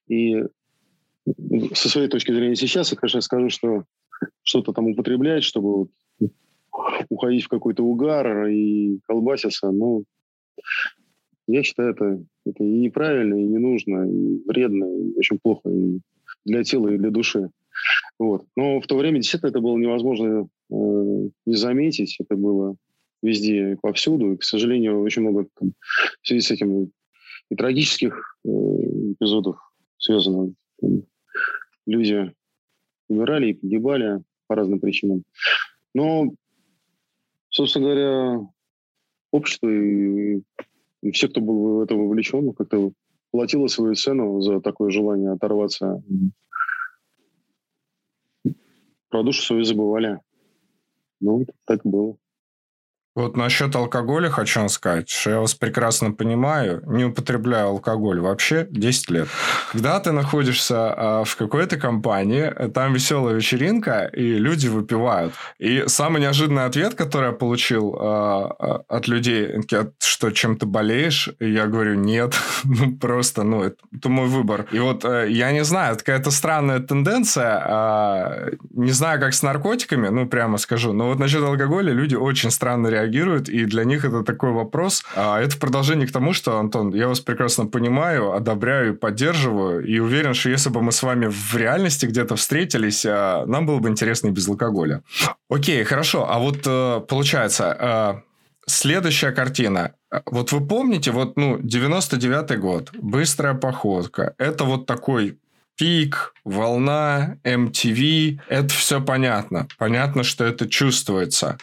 И 0.08 0.44
со 1.74 1.88
своей 1.88 2.08
точки 2.08 2.32
зрения 2.32 2.56
сейчас 2.56 2.90
я, 2.92 2.98
конечно, 2.98 3.20
скажу, 3.20 3.50
что 3.50 3.84
что-то 4.42 4.72
там 4.72 4.86
употреблять, 4.86 5.44
чтобы 5.44 5.88
уходить 7.08 7.44
в 7.44 7.48
какой-то 7.48 7.82
угар 7.82 8.46
и 8.46 8.98
колбаситься, 9.06 9.70
ну, 9.70 10.04
я 11.46 11.62
считаю, 11.62 11.90
это, 11.92 12.22
это 12.44 12.62
и 12.62 12.78
неправильно, 12.78 13.34
и 13.34 13.46
не 13.46 13.58
нужно, 13.58 14.04
и 14.04 14.42
вредно, 14.46 14.84
и 14.84 15.16
очень 15.16 15.38
плохо 15.38 15.70
и 15.70 16.00
для 16.44 16.62
тела, 16.62 16.88
и 16.88 16.98
для 16.98 17.10
души. 17.10 17.50
Вот. 18.18 18.44
Но 18.56 18.80
в 18.80 18.86
то 18.86 18.96
время 18.96 19.18
действительно 19.18 19.50
это 19.50 19.60
было 19.60 19.76
невозможно 19.76 20.48
э, 20.70 20.74
не 21.46 21.54
заметить. 21.54 22.16
Это 22.20 22.36
было 22.36 22.76
везде 23.22 23.72
и 23.72 23.76
повсюду. 23.76 24.32
И, 24.32 24.36
к 24.36 24.42
сожалению, 24.42 25.00
очень 25.00 25.22
много 25.22 25.46
там, 25.58 25.72
в 26.22 26.26
связи 26.26 26.40
с 26.40 26.50
этим 26.50 26.90
и 27.50 27.56
трагических 27.56 28.38
э, 28.44 28.48
эпизодов 28.48 29.56
связано. 29.98 30.52
Люди 31.86 32.32
умирали 33.08 33.50
и 33.50 33.54
погибали 33.54 34.22
по 34.46 34.54
разным 34.54 34.80
причинам. 34.80 35.22
Но 35.94 36.32
собственно 37.58 37.86
говоря, 37.86 38.48
общество 39.32 39.68
и, 39.68 40.42
и 41.02 41.10
все, 41.10 41.28
кто 41.28 41.40
был 41.40 41.78
в 41.78 41.80
это 41.80 41.96
вовлечен, 41.96 42.52
как-то 42.52 42.92
платило 43.32 43.66
свою 43.66 43.96
цену 43.96 44.40
за 44.40 44.60
такое 44.60 44.90
желание 44.90 45.32
оторваться. 45.32 46.00
Про 49.08 49.24
душу 49.24 49.42
свою 49.42 49.64
забывали. 49.64 50.20
Ну, 51.20 51.46
так 51.64 51.80
было. 51.82 52.16
Вот 53.18 53.36
насчет 53.36 53.74
алкоголя 53.74 54.30
хочу 54.30 54.68
сказать, 54.68 55.08
что 55.08 55.30
я 55.30 55.40
вас 55.40 55.52
прекрасно 55.52 56.12
понимаю, 56.12 56.84
не 56.86 57.04
употребляю 57.04 57.70
алкоголь 57.70 58.20
вообще 58.20 58.68
10 58.70 59.10
лет. 59.10 59.28
Когда 59.72 59.98
ты 59.98 60.12
находишься 60.12 60.94
а, 60.96 61.24
в 61.24 61.34
какой-то 61.34 61.78
компании, 61.78 62.48
там 62.72 62.92
веселая 62.92 63.34
вечеринка, 63.34 64.04
и 64.04 64.34
люди 64.34 64.68
выпивают. 64.68 65.34
И 65.58 65.82
самый 65.88 66.22
неожиданный 66.22 66.64
ответ, 66.64 66.94
который 66.94 67.30
я 67.30 67.32
получил 67.32 67.96
а, 67.98 68.54
а, 68.56 68.84
от 68.86 69.08
людей, 69.08 69.48
что 69.98 70.30
чем 70.30 70.56
ты 70.56 70.66
болеешь, 70.66 71.28
я 71.40 71.66
говорю, 71.66 71.94
нет, 71.94 72.36
ну 72.64 72.96
просто, 72.98 73.42
ну, 73.42 73.64
это, 73.64 73.78
это 73.92 74.08
мой 74.08 74.28
выбор. 74.28 74.66
И 74.70 74.78
вот 74.78 75.04
э, 75.04 75.26
я 75.28 75.50
не 75.50 75.64
знаю, 75.64 75.94
это 75.94 76.04
какая-то 76.04 76.30
странная 76.30 76.78
тенденция, 76.78 78.52
не 78.70 78.92
знаю, 78.92 79.18
как 79.18 79.34
с 79.34 79.42
наркотиками, 79.42 80.06
ну, 80.06 80.28
прямо 80.28 80.56
скажу, 80.56 80.92
но 80.92 81.08
вот 81.08 81.18
насчет 81.18 81.42
алкоголя 81.42 81.92
люди 81.92 82.14
очень 82.14 82.52
странно 82.52 82.86
реагируют 82.86 83.07
реагируют, 83.08 83.48
и 83.48 83.64
для 83.64 83.84
них 83.84 84.04
это 84.04 84.22
такой 84.22 84.52
вопрос. 84.52 85.02
А 85.14 85.40
это 85.40 85.56
продолжение 85.58 86.06
к 86.06 86.12
тому, 86.12 86.32
что, 86.32 86.58
Антон, 86.58 86.94
я 86.94 87.08
вас 87.08 87.20
прекрасно 87.20 87.66
понимаю, 87.66 88.32
одобряю 88.32 88.96
поддерживаю, 88.96 89.84
и 89.84 89.98
уверен, 89.98 90.34
что 90.34 90.50
если 90.50 90.70
бы 90.70 90.82
мы 90.82 90.92
с 90.92 91.02
вами 91.02 91.26
в 91.26 91.56
реальности 91.56 92.06
где-то 92.06 92.36
встретились, 92.36 93.04
а, 93.06 93.46
нам 93.46 93.66
было 93.66 93.78
бы 93.78 93.88
интересно 93.88 94.28
и 94.28 94.30
без 94.30 94.48
алкоголя. 94.48 95.02
Окей, 95.48 95.84
хорошо. 95.84 96.26
А 96.28 96.38
вот 96.38 96.58
э, 96.66 97.00
получается, 97.08 97.76
э, 97.80 98.14
следующая 98.66 99.32
картина. 99.32 99.92
Вот 100.26 100.52
вы 100.52 100.66
помните, 100.66 101.10
вот, 101.10 101.36
ну, 101.36 101.58
99-й 101.58 102.56
год, 102.56 102.90
быстрая 102.94 103.54
походка. 103.54 104.34
Это 104.38 104.64
вот 104.64 104.86
такой 104.86 105.38
пик, 105.78 106.34
волна, 106.44 107.36
MTV. 107.44 108.40
Это 108.48 108.68
все 108.68 109.00
понятно. 109.00 109.68
Понятно, 109.78 110.24
что 110.24 110.44
это 110.44 110.68
чувствуется. 110.68 111.56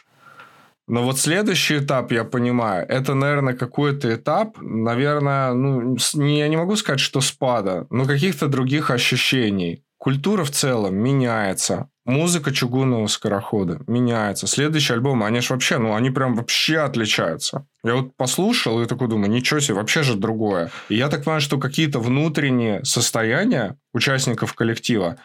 Но 0.87 1.03
вот 1.03 1.19
следующий 1.19 1.79
этап, 1.79 2.11
я 2.11 2.23
понимаю, 2.23 2.85
это, 2.87 3.15
наверное, 3.15 3.55
какой-то 3.55 4.13
этап, 4.13 4.57
наверное, 4.61 5.53
ну, 5.53 5.97
я 6.13 6.47
не 6.47 6.57
могу 6.57 6.75
сказать, 6.75 6.99
что 6.99 7.21
спада, 7.21 7.87
но 7.89 8.05
каких-то 8.05 8.47
других 8.47 8.91
ощущений. 8.91 9.83
Культура 9.97 10.43
в 10.43 10.51
целом 10.51 10.95
меняется. 10.95 11.89
Музыка 12.05 12.51
чугунного 12.51 13.07
скорохода 13.07 13.79
меняется. 13.87 14.45
Следующий 14.45 14.93
альбом, 14.93 15.23
они 15.23 15.39
же 15.39 15.53
вообще, 15.53 15.79
ну, 15.79 15.95
они 15.95 16.11
прям 16.11 16.35
вообще 16.35 16.77
отличаются. 16.77 17.65
Я 17.83 17.95
вот 17.95 18.15
послушал 18.15 18.79
и 18.81 18.85
такой 18.85 19.07
думаю, 19.07 19.31
ничего 19.31 19.59
себе, 19.59 19.73
вообще 19.75 20.03
же 20.03 20.13
другое. 20.13 20.69
И 20.89 20.95
я 20.95 21.09
так 21.09 21.23
понимаю, 21.23 21.41
что 21.41 21.57
какие-то 21.57 21.99
внутренние 21.99 22.85
состояния 22.85 23.77
участников 23.93 24.53
коллектива, 24.53 25.17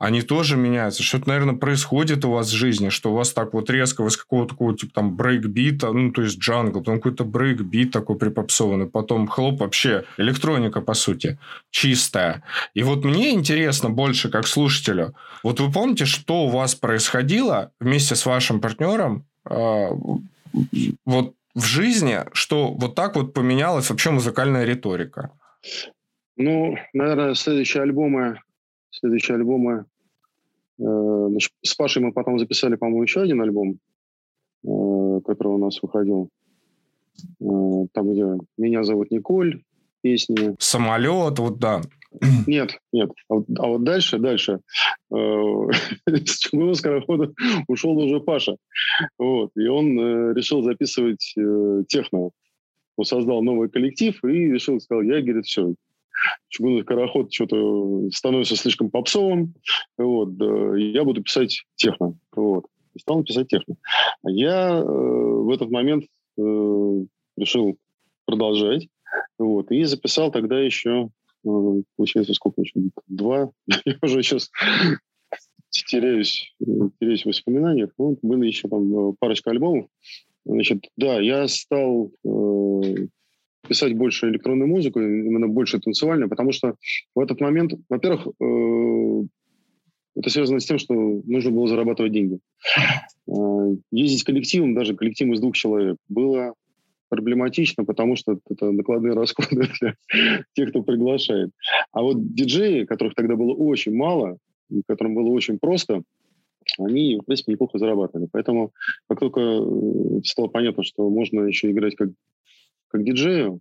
они 0.00 0.22
тоже 0.22 0.56
меняются. 0.56 1.02
Что-то, 1.02 1.28
наверное, 1.28 1.56
происходит 1.56 2.24
у 2.24 2.30
вас 2.30 2.48
в 2.48 2.54
жизни, 2.54 2.88
что 2.88 3.12
у 3.12 3.14
вас 3.14 3.34
так 3.34 3.52
вот 3.52 3.68
резко, 3.68 4.02
вы 4.02 4.10
с 4.10 4.16
какого-то 4.16 4.54
такого, 4.54 4.74
типа, 4.74 4.94
там, 4.94 5.14
брейкбита, 5.14 5.92
ну, 5.92 6.10
то 6.10 6.22
есть 6.22 6.38
джангл, 6.38 6.80
потом 6.80 6.96
какой-то 6.96 7.24
брейкбит 7.24 7.92
такой 7.92 8.16
припопсованный, 8.16 8.86
потом 8.86 9.28
хлоп, 9.28 9.60
вообще 9.60 10.04
электроника, 10.16 10.80
по 10.80 10.94
сути, 10.94 11.38
чистая. 11.70 12.42
И 12.72 12.82
вот 12.82 13.04
мне 13.04 13.32
интересно 13.32 13.90
больше, 13.90 14.30
как 14.30 14.46
слушателю, 14.46 15.14
вот 15.42 15.60
вы 15.60 15.70
помните, 15.70 16.06
что 16.06 16.46
у 16.46 16.48
вас 16.48 16.74
происходило 16.74 17.70
вместе 17.78 18.16
с 18.16 18.24
вашим 18.24 18.62
партнером, 18.62 19.26
э, 19.50 19.88
вот 21.04 21.34
в 21.54 21.64
жизни, 21.64 22.20
что 22.32 22.68
вот 22.68 22.94
так 22.94 23.16
вот 23.16 23.34
поменялась 23.34 23.90
вообще 23.90 24.10
музыкальная 24.10 24.64
риторика? 24.64 25.30
Ну, 26.36 26.78
наверное, 26.94 27.34
следующие 27.34 27.82
альбомы, 27.82 28.40
следующие 28.90 29.36
альбомы 29.36 29.86
Э, 30.80 31.28
с 31.62 31.74
Пашей 31.74 32.02
мы 32.02 32.12
потом 32.12 32.38
записали, 32.38 32.76
по-моему, 32.76 33.02
еще 33.02 33.20
один 33.20 33.42
альбом, 33.42 33.78
э, 34.64 35.20
который 35.26 35.52
у 35.52 35.58
нас 35.58 35.82
выходил. 35.82 36.30
Э, 37.40 37.86
там, 37.92 38.12
где 38.12 38.26
«Меня 38.56 38.82
зовут 38.82 39.10
Николь», 39.10 39.62
песни. 40.02 40.56
Самолет, 40.58 41.38
вот 41.38 41.58
да. 41.58 41.82
Нет, 42.46 42.78
нет. 42.92 43.10
А 43.28 43.34
вот, 43.34 43.46
а 43.58 43.66
вот 43.68 43.84
дальше, 43.84 44.18
дальше. 44.18 44.60
С 45.10 46.38
чугунного 46.38 46.74
скорохода 46.74 47.32
ушел 47.68 47.96
уже 47.98 48.20
Паша. 48.20 48.56
Вот. 49.18 49.50
И 49.54 49.66
он 49.68 50.32
решил 50.32 50.62
записывать 50.62 51.34
техно. 51.88 52.30
Он 52.96 53.04
создал 53.04 53.42
новый 53.42 53.68
коллектив 53.68 54.18
и 54.24 54.50
решил, 54.50 54.80
сказал, 54.80 55.02
я, 55.02 55.20
говорит, 55.20 55.44
все, 55.44 55.74
чугунный 56.48 56.82
скороход 56.82 57.32
что-то 57.32 58.10
становится 58.10 58.56
слишком 58.56 58.90
попсовым, 58.90 59.54
вот, 59.96 60.30
я 60.78 61.04
буду 61.04 61.22
писать 61.22 61.64
техно, 61.76 62.14
вот, 62.32 62.66
стал 62.98 63.24
писать 63.24 63.48
техно. 63.48 63.76
Я 64.24 64.78
э, 64.78 64.82
в 64.82 65.50
этот 65.50 65.70
момент 65.70 66.04
э, 66.38 67.04
решил 67.36 67.76
продолжать, 68.24 68.88
вот, 69.38 69.70
и 69.70 69.84
записал 69.84 70.30
тогда 70.30 70.60
еще, 70.60 71.10
э, 71.44 71.82
получается, 71.96 72.34
сколько 72.34 72.60
еще, 72.62 72.80
два, 73.06 73.50
я 73.84 73.96
уже 74.02 74.22
сейчас 74.22 74.50
теряюсь, 75.70 76.54
теряюсь 76.98 77.22
в 77.22 77.26
воспоминаниях, 77.26 77.90
ну, 77.98 78.18
были 78.22 78.46
еще 78.46 78.68
там 78.68 79.10
э, 79.10 79.14
парочка 79.18 79.50
альбомов, 79.50 79.86
Значит, 80.44 80.88
да, 80.96 81.20
я 81.20 81.46
стал 81.48 82.10
э, 82.24 83.06
писать 83.68 83.96
больше 83.96 84.28
электронную 84.28 84.68
музыку, 84.68 85.00
именно 85.00 85.48
больше 85.48 85.80
танцевальную, 85.80 86.28
потому 86.28 86.52
что 86.52 86.74
в 87.14 87.20
этот 87.20 87.40
момент, 87.40 87.72
во-первых, 87.88 88.26
э, 88.40 89.22
это 90.16 90.30
связано 90.30 90.60
с 90.60 90.66
тем, 90.66 90.78
что 90.78 90.94
нужно 90.94 91.50
было 91.50 91.68
зарабатывать 91.68 92.12
деньги. 92.12 92.38
Э, 93.28 93.76
ездить 93.90 94.24
коллективом, 94.24 94.74
даже 94.74 94.96
коллективом 94.96 95.34
из 95.34 95.40
двух 95.40 95.54
человек, 95.56 95.96
было 96.08 96.54
проблематично, 97.08 97.84
потому 97.84 98.16
что 98.16 98.38
это 98.48 98.70
накладные 98.70 99.14
расходы 99.14 99.68
для 99.80 99.94
тех, 100.54 100.70
кто 100.70 100.82
приглашает. 100.82 101.50
А 101.92 102.02
вот 102.02 102.34
диджеи, 102.34 102.84
которых 102.84 103.14
тогда 103.14 103.36
было 103.36 103.52
очень 103.52 103.94
мало, 103.94 104.38
которым 104.86 105.14
было 105.14 105.28
очень 105.28 105.58
просто, 105.58 106.02
они, 106.78 107.16
в 107.16 107.24
принципе, 107.24 107.52
неплохо 107.52 107.78
зарабатывали. 107.78 108.28
Поэтому, 108.30 108.72
как 109.08 109.20
только 109.20 109.40
э, 109.40 110.20
стало 110.24 110.48
понятно, 110.48 110.84
что 110.84 111.08
можно 111.08 111.42
еще 111.42 111.70
играть 111.70 111.96
как 111.96 112.10
как 112.90 113.04
диджею, 113.04 113.60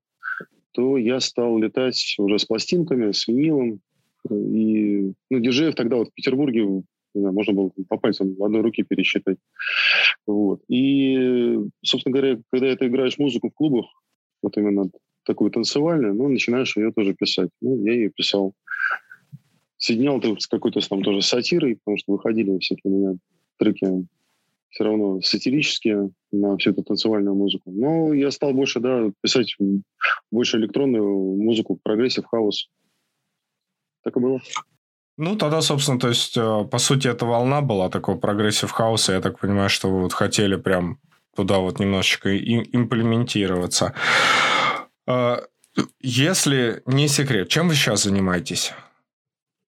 то 0.72 0.98
я 0.98 1.20
стал 1.20 1.58
летать 1.58 2.16
уже 2.18 2.40
с 2.40 2.46
пластинками, 2.46 3.12
с 3.12 3.28
винилом. 3.28 3.82
И 4.30 5.14
ну, 5.30 5.40
диджеев 5.40 5.76
тогда 5.76 5.98
вот 5.98 6.10
в 6.10 6.14
Петербурге 6.14 6.84
знаю, 7.14 7.34
можно 7.34 7.54
было 7.54 7.72
по 7.88 7.98
пальцам 7.98 8.36
в 8.36 8.44
одной 8.44 8.62
руке 8.62 8.84
пересчитать. 8.84 9.38
Вот. 10.26 10.62
И, 10.68 11.58
собственно 11.84 12.14
говоря, 12.14 12.40
когда 12.52 12.76
ты 12.76 12.88
играешь 12.88 13.18
музыку 13.18 13.50
в 13.50 13.54
клубах, 13.54 13.86
вот 14.42 14.58
именно 14.58 14.90
такую 15.26 15.52
танцевальную, 15.52 16.14
ну, 16.14 16.28
начинаешь 16.28 16.76
ее 16.78 16.92
тоже 16.92 17.14
писать. 17.14 17.50
Ну, 17.62 17.84
я 17.86 17.94
ее 17.94 18.10
писал. 18.10 18.54
Соединял 19.78 20.20
это 20.20 20.36
с 20.40 20.48
какой-то 20.48 20.88
там 20.88 21.04
тоже 21.04 21.22
сатирой, 21.22 21.78
потому 21.78 21.98
что 21.98 22.14
выходили 22.14 22.58
всякие 22.60 22.94
у 22.94 22.98
меня 22.98 23.18
треки 23.58 23.86
все 24.70 24.84
равно 24.84 25.22
сатирические 25.22 26.12
на 26.32 26.58
всю 26.58 26.72
эту 26.72 26.84
танцевальную 26.84 27.36
музыку. 27.36 27.72
Но 27.72 28.14
я 28.14 28.32
стал 28.32 28.54
больше, 28.54 28.80
да, 28.80 29.12
писать 29.22 29.56
больше 30.32 30.58
электронную 30.58 31.36
музыку, 31.36 31.80
progressive 31.82 32.26
house. 32.26 32.70
Так 34.04 34.16
и 34.16 34.20
было. 34.20 34.40
Ну, 35.18 35.36
тогда, 35.36 35.62
собственно, 35.62 36.00
то 36.00 36.08
есть, 36.08 36.38
э, 36.38 36.64
по 36.72 36.78
сути, 36.78 37.08
эта 37.10 37.26
волна 37.26 37.62
была 37.62 37.90
такого 37.90 38.18
progressive 38.18 38.72
house 38.72 39.02
а. 39.02 39.14
Я 39.14 39.22
так 39.22 39.40
понимаю, 39.40 39.70
что 39.70 39.90
вы 39.90 40.02
вот 40.02 40.14
хотели 40.14 40.56
прям 40.56 41.00
туда 41.36 41.60
вот 41.60 41.80
немножечко 41.80 42.38
имплементироваться. 42.38 43.94
Э, 45.08 45.40
если 46.00 46.84
не 46.86 47.08
секрет, 47.08 47.50
чем 47.50 47.68
вы 47.68 47.76
сейчас 47.76 48.04
занимаетесь? 48.04 48.72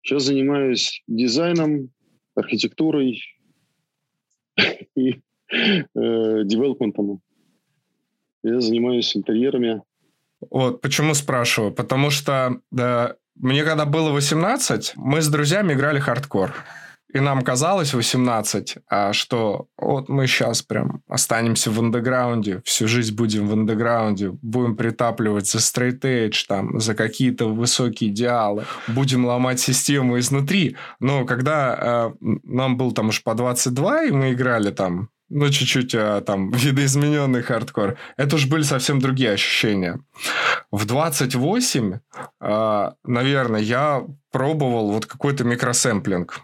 Сейчас 0.02 0.24
занимаюсь 0.24 1.02
дизайном, 1.06 1.90
архитектурой, 2.35 3.22
и 4.97 5.23
э, 5.51 6.45
девелопментом. 6.45 7.21
Я 8.42 8.61
занимаюсь 8.61 9.16
интерьерами. 9.16 9.83
Вот, 10.51 10.81
почему 10.81 11.14
спрашиваю? 11.14 11.73
Потому 11.73 12.11
что 12.11 12.61
да, 12.71 13.16
мне 13.35 13.64
когда 13.64 13.85
было 13.85 14.11
18, 14.11 14.92
мы 14.97 15.21
с 15.21 15.29
друзьями 15.29 15.75
играли 15.75 15.99
хардкор. 15.99 16.55
И 17.12 17.21
нам 17.21 17.42
казалось 17.42 17.95
18, 17.95 18.79
а 18.88 19.12
что 19.12 19.69
вот 19.79 20.09
мы 20.09 20.27
сейчас 20.27 20.62
прям 20.62 21.03
останемся 21.09 21.71
в 21.71 21.79
андеграунде, 21.79 22.62
всю 22.64 22.88
жизнь 22.88 23.14
будем 23.14 23.49
в 23.49 23.53
андеграунде, 23.53 24.31
будем 24.42 24.77
притапливать 24.77 25.47
за 25.47 25.59
edge, 25.59 26.45
там, 26.49 26.81
за 26.81 26.95
какие-то 26.95 27.47
высокие 27.47 28.11
идеалы, 28.11 28.64
будем 28.88 29.25
ломать 29.25 29.61
систему 29.61 30.19
изнутри. 30.19 30.77
Но 31.01 31.25
когда 31.25 32.12
э, 32.21 32.27
нам 32.42 32.77
был 32.77 32.92
там 32.92 33.09
уж 33.09 33.23
по 33.23 33.35
22, 33.35 34.05
и 34.05 34.11
мы 34.11 34.33
играли 34.33 34.71
там 34.71 35.11
ну, 35.29 35.51
чуть-чуть 35.51 35.95
а, 35.95 36.21
там 36.21 36.51
видоизмененный 36.53 37.42
хардкор. 37.42 37.97
Это 38.16 38.37
уж 38.37 38.47
были 38.47 38.62
совсем 38.62 39.01
другие 39.01 39.33
ощущения. 39.33 40.01
В 40.71 40.85
28, 40.85 41.99
а, 42.40 42.95
наверное, 43.05 43.61
я 43.61 44.05
пробовал 44.31 44.92
вот 44.92 45.07
какой-то 45.07 45.45
микросэмплинг. 45.45 46.40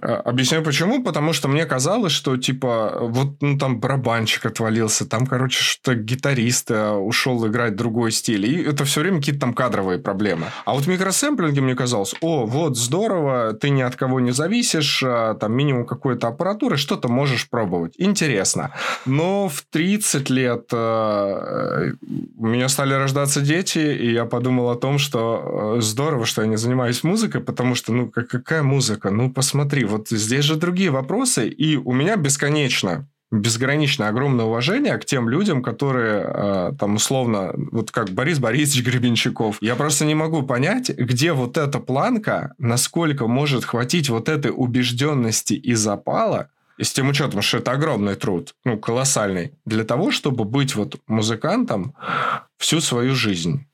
А, 0.00 0.16
объясню 0.16 0.62
почему. 0.62 1.02
Потому 1.02 1.32
что 1.32 1.48
мне 1.48 1.64
казалось, 1.66 2.12
что 2.12 2.36
типа 2.36 2.98
вот 3.00 3.40
ну, 3.40 3.58
там 3.58 3.80
барабанщик 3.80 4.46
отвалился, 4.46 5.08
там, 5.08 5.26
короче, 5.26 5.62
что 5.62 5.94
гитарист 5.94 6.70
э, 6.70 6.90
ушел 6.90 7.46
играть 7.46 7.76
другой 7.76 8.12
стиль. 8.12 8.46
И 8.46 8.62
это 8.62 8.84
все 8.84 9.00
время 9.00 9.18
какие-то 9.18 9.40
там 9.40 9.54
кадровые 9.54 9.98
проблемы. 9.98 10.46
А 10.64 10.74
вот 10.74 10.84
в 10.84 10.88
микросэмплинге 10.88 11.60
мне 11.60 11.74
казалось, 11.74 12.14
о, 12.20 12.46
вот 12.46 12.76
здорово, 12.76 13.52
ты 13.54 13.70
ни 13.70 13.82
от 13.82 13.96
кого 13.96 14.20
не 14.20 14.32
зависишь, 14.32 15.02
а, 15.04 15.34
там 15.34 15.52
минимум 15.52 15.86
какой-то 15.86 16.28
аппаратуры, 16.28 16.76
что-то 16.76 17.08
можешь 17.08 17.48
пробовать. 17.48 17.94
Интересно. 17.98 18.72
Но 19.06 19.48
в 19.48 19.62
30 19.70 20.30
лет 20.30 20.68
э, 20.72 21.92
у 22.38 22.46
меня 22.46 22.68
стали 22.68 22.94
рождаться 22.94 23.40
дети, 23.40 23.78
и 23.78 24.12
я 24.12 24.24
подумал 24.24 24.70
о 24.70 24.76
том, 24.76 24.98
что 24.98 25.76
э, 25.78 25.80
здорово, 25.80 26.26
что 26.26 26.42
я 26.42 26.48
не 26.48 26.56
занимаюсь 26.56 27.04
музыкой, 27.04 27.40
потому 27.40 27.74
что, 27.74 27.92
ну, 27.92 28.10
какая 28.10 28.62
музыка? 28.62 29.10
Ну, 29.10 29.30
посмотри, 29.30 29.65
вот 29.84 30.08
здесь 30.08 30.44
же 30.44 30.56
другие 30.56 30.90
вопросы, 30.90 31.48
и 31.48 31.76
у 31.76 31.92
меня 31.92 32.16
бесконечно 32.16 33.08
безграничное 33.30 34.08
огромное 34.08 34.44
уважение 34.44 34.96
к 34.98 35.04
тем 35.04 35.28
людям, 35.28 35.62
которые 35.62 36.24
э, 36.26 36.72
там 36.78 36.94
условно, 36.94 37.52
вот 37.72 37.90
как 37.90 38.10
Борис 38.10 38.38
Борисович 38.38 38.84
Гребенщиков. 38.84 39.58
Я 39.60 39.74
просто 39.74 40.04
не 40.04 40.14
могу 40.14 40.42
понять, 40.42 40.90
где 40.90 41.32
вот 41.32 41.56
эта 41.56 41.80
планка, 41.80 42.54
насколько 42.58 43.26
может 43.26 43.64
хватить 43.64 44.08
вот 44.08 44.28
этой 44.28 44.52
убежденности 44.54 45.54
и 45.54 45.74
запала, 45.74 46.50
и 46.78 46.84
с 46.84 46.92
тем 46.92 47.08
учетом, 47.08 47.42
что 47.42 47.58
это 47.58 47.72
огромный 47.72 48.14
труд, 48.14 48.54
ну, 48.64 48.78
колоссальный, 48.78 49.52
для 49.64 49.84
того, 49.84 50.10
чтобы 50.10 50.44
быть 50.44 50.74
вот 50.74 51.00
музыкантом 51.06 51.94
всю 52.58 52.80
свою 52.80 53.14
жизнь. 53.14 53.66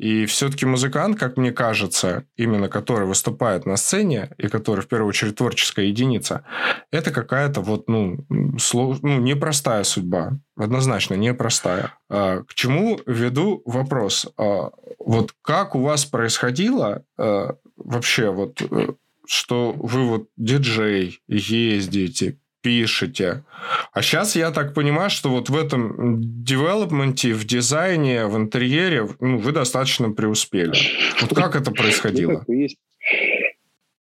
И 0.00 0.24
все-таки 0.24 0.64
музыкант, 0.64 1.18
как 1.18 1.36
мне 1.36 1.52
кажется, 1.52 2.24
именно 2.34 2.70
который 2.70 3.06
выступает 3.06 3.66
на 3.66 3.76
сцене 3.76 4.30
и 4.38 4.48
который 4.48 4.80
в 4.80 4.88
первую 4.88 5.10
очередь 5.10 5.36
творческая 5.36 5.84
единица, 5.88 6.42
это 6.90 7.10
какая-то 7.10 7.60
вот, 7.60 7.86
ну, 7.86 8.24
слов... 8.58 9.02
ну 9.02 9.20
непростая 9.20 9.84
судьба. 9.84 10.38
Однозначно 10.56 11.16
непростая. 11.16 11.98
А, 12.08 12.42
к 12.44 12.54
чему 12.54 12.98
веду 13.04 13.60
вопрос? 13.66 14.26
А, 14.38 14.70
вот 14.98 15.34
как 15.42 15.74
у 15.74 15.82
вас 15.82 16.06
происходило 16.06 17.04
а, 17.18 17.56
вообще 17.76 18.30
вот 18.30 18.62
э, 18.62 18.94
что 19.26 19.72
вы 19.72 20.08
вот 20.08 20.28
диджей, 20.38 21.20
ездите, 21.28 22.38
пишете. 22.62 23.44
А 23.92 24.02
сейчас 24.02 24.36
я 24.36 24.50
так 24.50 24.74
понимаю, 24.74 25.10
что 25.10 25.30
вот 25.30 25.48
в 25.48 25.56
этом 25.56 26.20
девелопменте, 26.44 27.32
в 27.32 27.44
дизайне, 27.44 28.26
в 28.26 28.36
интерьере 28.36 29.08
ну, 29.20 29.38
вы 29.38 29.52
достаточно 29.52 30.10
преуспели. 30.10 30.74
Вот 31.20 31.34
как 31.34 31.56
это 31.56 31.70
происходило? 31.70 32.44
Ну, 32.46 32.66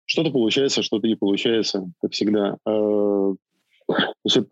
что-то 0.06 0.32
получается, 0.32 0.84
что-то 0.84 1.08
не 1.08 1.16
получается, 1.16 1.84
как 2.02 2.14
всегда. 2.14 2.58
А, 2.66 3.34
значит, 4.24 4.52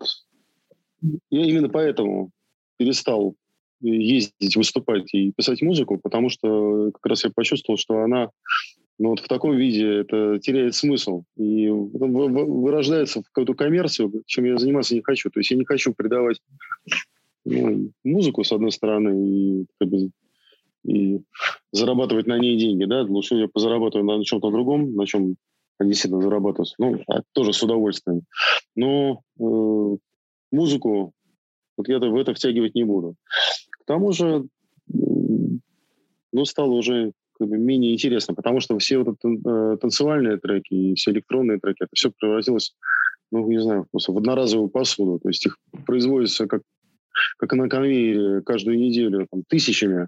я 1.30 1.44
именно 1.44 1.68
поэтому 1.68 2.30
перестал 2.76 3.34
ездить, 3.80 4.56
выступать 4.56 5.12
и 5.14 5.32
писать 5.32 5.62
музыку, 5.62 5.98
потому 5.98 6.30
что 6.30 6.90
как 6.92 7.06
раз 7.06 7.24
я 7.24 7.30
почувствовал, 7.30 7.78
что 7.78 8.00
она 8.00 8.30
но 8.98 9.10
вот 9.10 9.20
в 9.20 9.28
таком 9.28 9.56
виде 9.56 10.00
это 10.00 10.38
теряет 10.38 10.74
смысл. 10.74 11.24
И 11.36 11.68
вырождается 11.68 13.20
в 13.20 13.24
какую-то 13.24 13.54
коммерцию, 13.54 14.22
чем 14.26 14.44
я 14.44 14.56
заниматься 14.56 14.94
не 14.94 15.02
хочу. 15.02 15.30
То 15.30 15.40
есть 15.40 15.50
я 15.50 15.56
не 15.56 15.64
хочу 15.64 15.92
придавать 15.92 16.40
ну, 17.44 17.90
музыку, 18.04 18.42
с 18.42 18.52
одной 18.52 18.72
стороны, 18.72 19.28
и, 19.28 19.66
как 19.78 19.88
бы, 19.88 20.10
и 20.84 21.20
зарабатывать 21.72 22.26
на 22.26 22.38
ней 22.38 22.56
деньги. 22.58 22.84
Да? 22.84 23.02
Лучше 23.02 23.34
я 23.34 23.48
позарабатываю 23.48 24.06
на 24.06 24.24
чем-то 24.24 24.50
другом, 24.50 24.94
на 24.94 25.06
чем 25.06 25.36
действительно 25.78 26.22
зарабатывать. 26.22 26.74
Ну, 26.78 27.02
а 27.06 27.20
тоже 27.32 27.52
с 27.52 27.62
удовольствием. 27.62 28.22
Но 28.74 29.20
э, 29.38 29.96
музыку 30.52 31.12
вот 31.76 31.88
я 31.88 31.98
в 31.98 32.16
это 32.16 32.32
втягивать 32.32 32.74
не 32.74 32.84
буду. 32.84 33.16
К 33.70 33.84
тому 33.84 34.12
же, 34.12 34.46
ну, 34.88 36.44
стало 36.44 36.72
уже 36.72 37.12
менее 37.44 37.92
интересно, 37.92 38.34
потому 38.34 38.60
что 38.60 38.78
все 38.78 38.98
вот 38.98 39.16
это, 39.18 39.28
э, 39.28 39.76
танцевальные 39.78 40.38
треки 40.38 40.72
и 40.74 40.94
все 40.94 41.10
электронные 41.10 41.58
треки, 41.58 41.82
это 41.82 41.90
все 41.94 42.10
превратилось, 42.10 42.74
ну, 43.30 43.46
не 43.48 43.60
знаю, 43.60 43.86
просто 43.90 44.12
в 44.12 44.18
одноразовую 44.18 44.68
посуду. 44.68 45.18
То 45.18 45.28
есть 45.28 45.46
их 45.46 45.58
производится 45.84 46.46
как 46.46 46.62
как 47.38 47.52
на 47.54 47.68
конвейере 47.68 48.42
каждую 48.42 48.78
неделю, 48.78 49.26
там, 49.30 49.42
тысячами. 49.48 50.06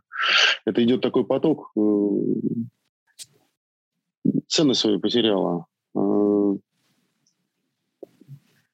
Это 0.66 0.84
идет 0.84 1.00
такой 1.00 1.24
поток. 1.24 1.70
Э, 1.76 1.80
ценность 4.46 4.80
свою 4.80 5.00
потеряла. 5.00 5.64
Э, 5.96 6.56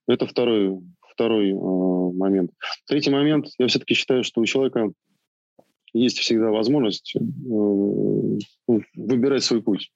это 0.08 0.26
второй, 0.26 0.80
второй 1.12 1.52
момент. 1.54 2.50
Третий 2.86 3.10
момент. 3.10 3.46
Я 3.58 3.68
все-таки 3.68 3.94
считаю, 3.94 4.24
что 4.24 4.40
у 4.40 4.46
человека 4.46 4.90
есть 5.94 6.18
всегда 6.18 6.50
возможность 6.50 7.14
э, 7.16 7.20
ну, 7.20 8.40
выбирать 8.94 9.44
свой 9.44 9.62
путь. 9.62 9.90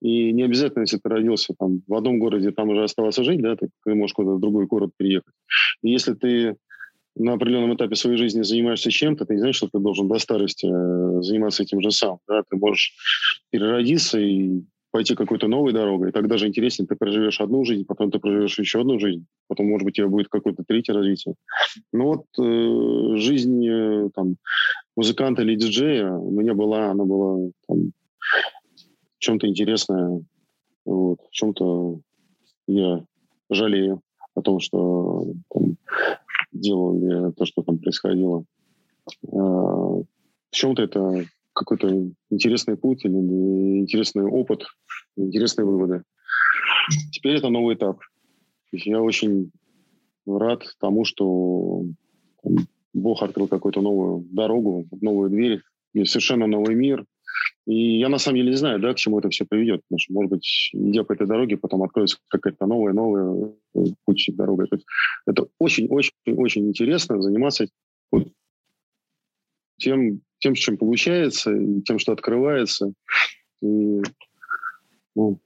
И 0.00 0.32
не 0.32 0.44
обязательно, 0.44 0.82
если 0.82 0.98
ты 0.98 1.08
родился 1.08 1.54
там, 1.58 1.82
в 1.86 1.94
одном 1.94 2.18
городе, 2.18 2.52
там 2.52 2.68
уже 2.68 2.84
оставаться 2.84 3.24
жить, 3.24 3.42
да, 3.42 3.56
ты, 3.56 3.68
можешь 3.94 4.14
куда-то 4.14 4.36
в 4.36 4.40
другой 4.40 4.66
город 4.66 4.92
переехать. 4.96 5.34
И 5.82 5.90
если 5.90 6.14
ты 6.14 6.56
на 7.16 7.32
определенном 7.32 7.74
этапе 7.74 7.96
своей 7.96 8.16
жизни 8.16 8.42
занимаешься 8.42 8.90
чем-то, 8.90 9.26
ты 9.26 9.34
не 9.34 9.40
знаешь, 9.40 9.56
что 9.56 9.68
ты 9.68 9.78
должен 9.78 10.08
до 10.08 10.18
старости 10.18 10.66
э, 10.66 11.22
заниматься 11.22 11.64
этим 11.64 11.80
же 11.82 11.90
сам. 11.90 12.18
Да? 12.28 12.42
Ты 12.48 12.56
можешь 12.56 12.94
переродиться 13.50 14.20
и 14.20 14.62
пойти 14.90 15.14
какой-то 15.14 15.48
новой 15.48 15.72
дорогой. 15.72 16.08
И 16.08 16.12
так 16.12 16.28
даже 16.28 16.46
интереснее, 16.46 16.86
ты 16.86 16.96
проживешь 16.96 17.40
одну 17.40 17.64
жизнь, 17.64 17.84
потом 17.84 18.10
ты 18.10 18.18
проживешь 18.18 18.58
еще 18.58 18.80
одну 18.80 18.98
жизнь, 18.98 19.26
потом, 19.46 19.66
может 19.66 19.84
быть, 19.84 19.94
у 19.94 20.02
тебя 20.02 20.08
будет 20.08 20.28
какое-то 20.28 20.64
третье 20.66 20.94
развитие. 20.94 21.34
Но 21.92 22.06
вот 22.06 22.24
э, 22.38 23.16
жизнь 23.16 23.66
э, 23.68 24.10
там, 24.14 24.36
музыканта 24.98 25.42
или 25.42 25.54
диджея 25.54 26.10
меня 26.10 26.54
была, 26.54 26.90
она 26.90 27.04
была 27.04 27.50
там, 27.68 27.92
чем-то 29.18 29.46
интересная, 29.46 30.20
вот, 30.84 31.20
чем-то 31.30 32.00
я 32.66 33.04
жалею 33.48 34.00
о 34.34 34.42
том, 34.42 34.58
что 34.58 35.32
там, 35.50 35.76
делал 36.50 37.32
то, 37.32 37.46
что 37.46 37.62
там 37.62 37.78
происходило. 37.78 38.44
А, 39.32 39.36
в 39.36 40.04
чем-то 40.50 40.82
это 40.82 41.24
какой-то 41.52 42.10
интересный 42.30 42.76
путь 42.76 43.04
или 43.04 43.14
интересный 43.14 44.24
опыт, 44.24 44.64
интересные 45.16 45.64
выводы. 45.64 46.02
Теперь 47.12 47.36
это 47.36 47.50
новый 47.50 47.76
этап. 47.76 48.00
Я 48.72 49.00
очень 49.00 49.52
рад 50.26 50.64
тому, 50.80 51.04
что 51.04 51.84
Бог 52.94 53.22
открыл 53.22 53.48
какую-то 53.48 53.80
новую 53.80 54.26
дорогу, 54.30 54.86
новую 55.00 55.30
дверь, 55.30 55.62
совершенно 56.04 56.46
новый 56.46 56.74
мир. 56.74 57.04
И 57.66 57.98
я 57.98 58.08
на 58.08 58.18
самом 58.18 58.38
деле 58.38 58.50
не 58.50 58.56
знаю, 58.56 58.80
да, 58.80 58.94
к 58.94 58.96
чему 58.96 59.18
это 59.18 59.28
все 59.28 59.44
приведет. 59.44 59.82
Потому 59.88 59.98
что, 59.98 60.12
может 60.14 60.30
быть, 60.30 60.70
идя 60.72 61.04
по 61.04 61.12
этой 61.12 61.26
дороге, 61.26 61.58
потом 61.58 61.82
откроется 61.82 62.18
какая-то 62.28 62.66
новая, 62.66 62.94
новая 62.94 63.52
э, 63.74 63.80
путь 64.04 64.24
дорога. 64.32 64.66
Это 65.26 65.46
очень-очень-очень 65.58 66.66
интересно 66.66 67.20
заниматься 67.20 67.66
тем, 69.76 70.22
тем, 70.38 70.54
чем 70.54 70.76
получается, 70.78 71.52
тем, 71.84 71.98
что 71.98 72.12
открывается. 72.12 72.92
И, 73.60 74.02
ну, 75.14 75.38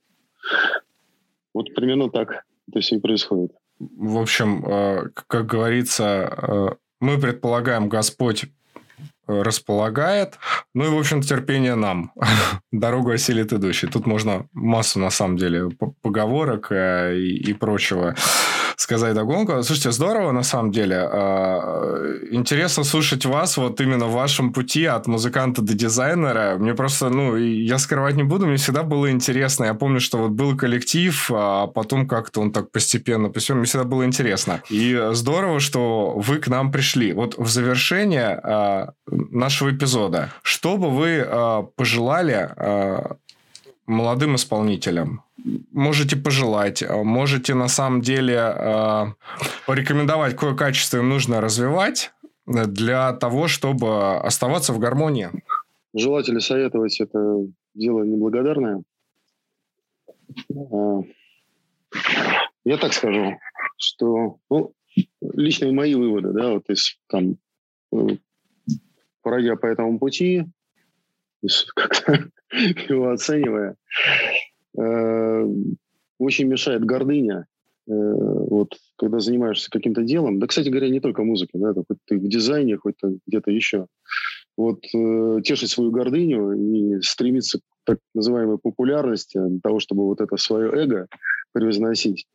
вот 1.55 1.75
примерно 1.75 2.09
так 2.09 2.45
это 2.69 2.81
все 2.81 2.97
и 2.97 3.01
происходит. 3.01 3.53
В 3.79 4.19
общем, 4.19 4.65
э, 4.65 5.09
как 5.27 5.47
говорится, 5.47 6.05
э, 6.41 6.77
мы 7.03 7.19
предполагаем, 7.19 7.89
Господь 7.89 8.47
располагает. 9.27 10.39
Ну 10.75 10.85
и, 10.85 10.89
в 10.89 10.99
общем 10.99 11.21
терпение 11.21 11.75
нам. 11.75 12.13
Дорогу 12.73 13.11
осилит 13.11 13.53
идущий. 13.53 13.89
Тут 13.89 14.07
можно 14.07 14.47
массу, 14.53 14.99
на 14.99 15.11
самом 15.11 15.37
деле, 15.37 15.71
поговорок 16.03 16.69
э, 16.71 17.17
и, 17.17 17.51
и 17.51 17.53
прочего 17.55 18.15
сказать 18.77 19.15
догонку. 19.15 19.63
Слушайте, 19.63 19.93
здорово, 19.93 20.33
на 20.33 20.43
самом 20.43 20.71
деле. 20.71 20.97
А, 20.97 22.17
интересно 22.31 22.85
слушать 22.85 23.25
вас 23.27 23.57
вот 23.57 23.81
именно 23.81 24.07
в 24.07 24.13
вашем 24.13 24.53
пути 24.53 24.85
от 24.85 25.07
музыканта 25.07 25.63
до 25.63 25.75
дизайнера. 25.75 26.57
Мне 26.59 26.75
просто, 26.75 27.09
ну, 27.09 27.37
я 27.37 27.79
скрывать 27.79 28.17
не 28.17 28.23
буду, 28.23 28.47
мне 28.47 28.57
всегда 28.57 28.83
было 28.83 29.11
интересно. 29.11 29.65
Я 29.65 29.75
помню, 29.75 30.01
что 30.01 30.19
вот 30.19 30.31
был 30.31 30.57
коллектив, 30.57 31.31
а 31.33 31.67
потом 31.67 32.07
как-то 32.07 32.41
он 32.41 32.53
так 32.53 32.71
постепенно, 32.71 33.29
постепенно, 33.29 33.61
мне 33.61 33.67
всегда 33.67 33.85
было 33.85 34.05
интересно. 34.05 34.63
И 34.71 35.11
здорово, 35.13 35.61
что 35.61 36.15
вы 36.17 36.39
к 36.39 36.49
нам 36.49 36.73
пришли. 36.73 37.13
Вот 37.13 37.37
в 37.39 37.49
завершение 37.49 38.41
а, 38.43 38.93
нашего 39.07 39.71
эпизода, 39.71 40.33
что 40.43 40.77
бы 40.77 40.91
вы 40.91 41.27
пожелали 41.77 42.51
молодым 43.87 44.37
исполнителям? 44.37 45.23
можете 45.73 46.17
пожелать, 46.17 46.83
а 46.83 47.03
можете 47.03 47.55
на 47.55 47.69
самом 47.69 48.01
деле 48.01 48.35
э, 48.37 49.07
порекомендовать, 49.67 50.33
какое 50.33 50.55
качество 50.55 50.99
им 50.99 51.09
нужно 51.09 51.41
развивать 51.41 52.13
для 52.47 53.13
того, 53.13 53.49
чтобы 53.49 54.17
оставаться 54.19 54.73
в 54.73 54.79
гармонии. 54.79 55.31
Желать 55.95 56.29
или 56.29 56.39
советовать– 56.39 57.01
это 57.01 57.47
дело 57.75 58.03
неблагодарное. 58.03 58.83
А, 60.55 61.03
я 62.65 62.77
так 62.79 62.93
скажу, 62.93 63.37
что 63.77 64.39
ну, 64.51 64.73
личные 65.21 65.73
мои 65.73 65.95
выводы, 65.95 66.33
да, 66.33 66.53
вот 66.53 66.69
из 66.71 66.99
там 67.09 67.37
э, 67.93 68.17
пройдя 69.23 69.57
по 69.57 69.67
этому 69.67 69.99
пути, 69.99 70.47
как-то 71.75 72.31
его 72.89 73.11
оценивая, 73.11 73.77
Э, 74.79 75.47
очень 76.19 76.47
мешает 76.47 76.85
гордыня. 76.85 77.47
Э, 77.89 77.93
вот, 77.93 78.75
когда 78.97 79.19
занимаешься 79.19 79.71
каким-то 79.71 80.03
делом, 80.03 80.39
да, 80.39 80.47
кстати 80.47 80.69
говоря, 80.69 80.89
не 80.89 81.01
только 81.01 81.25
музыкой, 81.25 81.61
да, 81.61 81.75
хоть 81.75 81.99
ты 82.07 82.19
в 82.19 82.29
дизайне, 82.29 82.77
хоть 82.77 82.97
где-то 83.27 83.51
еще. 83.51 83.87
Вот 84.57 84.85
э, 84.95 85.41
тешить 85.45 85.71
свою 85.71 85.91
гордыню 85.91 86.53
и 86.53 87.01
стремиться 87.03 87.59
к 87.59 87.63
так 87.85 87.99
называемой 88.15 88.59
популярности, 88.59 89.39
для 89.39 89.61
того, 89.61 89.81
чтобы 89.81 90.05
вот 90.05 90.21
это 90.21 90.37
свое 90.37 90.71
эго 90.71 91.07
превозносить, 91.53 92.27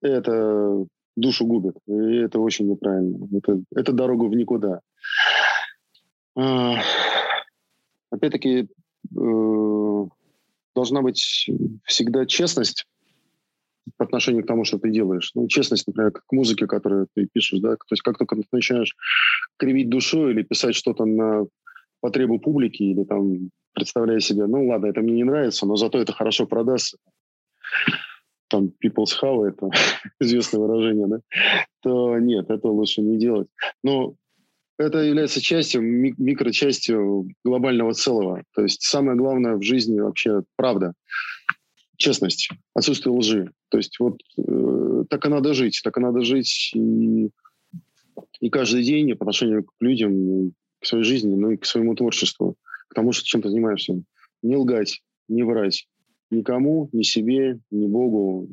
это 0.00 0.86
душу 1.16 1.46
губит. 1.46 1.76
И 1.86 2.16
это 2.16 2.38
очень 2.38 2.70
неправильно. 2.70 3.28
Это, 3.36 3.60
это 3.74 3.92
дорога 3.92 4.24
в 4.24 4.34
никуда. 4.34 4.80
А, 6.34 6.76
опять-таки, 8.10 8.68
э, 9.16 10.06
должна 10.74 11.02
быть 11.02 11.50
всегда 11.84 12.26
честность 12.26 12.86
по 13.96 14.04
отношению 14.04 14.44
к 14.44 14.46
тому, 14.46 14.64
что 14.64 14.78
ты 14.78 14.90
делаешь. 14.90 15.32
Ну, 15.34 15.48
честность, 15.48 15.86
например, 15.86 16.12
к 16.12 16.32
музыке, 16.32 16.66
которую 16.66 17.08
ты 17.14 17.28
пишешь, 17.32 17.60
да, 17.60 17.72
то 17.72 17.92
есть 17.92 18.02
как 18.02 18.18
только 18.18 18.36
ты 18.36 18.42
начинаешь 18.52 18.96
кривить 19.56 19.88
душу 19.88 20.28
или 20.28 20.42
писать 20.42 20.74
что-то 20.74 21.04
на 21.04 21.46
потребу 22.00 22.38
публики 22.38 22.82
или 22.82 23.04
там 23.04 23.50
представляя 23.74 24.20
себе, 24.20 24.46
ну 24.46 24.66
ладно, 24.68 24.86
это 24.86 25.00
мне 25.00 25.14
не 25.14 25.24
нравится, 25.24 25.66
но 25.66 25.76
зато 25.76 25.98
это 25.98 26.12
хорошо 26.12 26.46
продастся, 26.46 26.98
там 28.48 28.72
people's 28.84 29.12
how, 29.20 29.46
это 29.46 29.70
известное 30.20 30.60
выражение, 30.60 31.06
да, 31.06 31.20
то 31.80 32.18
нет, 32.18 32.50
это 32.50 32.68
лучше 32.68 33.00
не 33.00 33.18
делать. 33.18 33.48
Но 33.82 34.14
это 34.78 34.98
является 34.98 35.40
частью, 35.40 35.82
микрочастью 35.82 37.28
глобального 37.44 37.92
целого. 37.92 38.42
То 38.54 38.62
есть 38.62 38.82
самое 38.82 39.16
главное 39.16 39.56
в 39.56 39.62
жизни 39.62 40.00
вообще 40.00 40.42
правда, 40.56 40.94
честность, 41.96 42.48
отсутствие 42.74 43.14
лжи. 43.14 43.50
То 43.68 43.78
есть 43.78 43.98
вот 44.00 44.18
э, 44.38 45.04
так 45.08 45.24
и 45.24 45.28
надо 45.28 45.54
жить, 45.54 45.80
так 45.84 45.96
и 45.96 46.00
надо 46.00 46.22
жить 46.22 46.72
и, 46.74 47.30
и 48.40 48.50
каждый 48.50 48.82
день 48.82 49.14
по 49.14 49.24
отношению 49.24 49.64
к 49.64 49.72
людям, 49.80 50.52
к 50.80 50.86
своей 50.86 51.04
жизни, 51.04 51.34
ну 51.34 51.52
и 51.52 51.56
к 51.56 51.64
своему 51.64 51.94
творчеству, 51.94 52.56
к 52.88 52.94
тому, 52.94 53.12
что 53.12 53.24
чем 53.24 53.42
ты 53.42 53.50
занимаешься. 53.50 54.02
Не 54.42 54.56
лгать, 54.56 55.02
не 55.28 55.44
врать. 55.44 55.86
Никому, 56.30 56.88
ни 56.92 57.02
себе, 57.02 57.60
ни 57.70 57.86
Богу. 57.86 58.48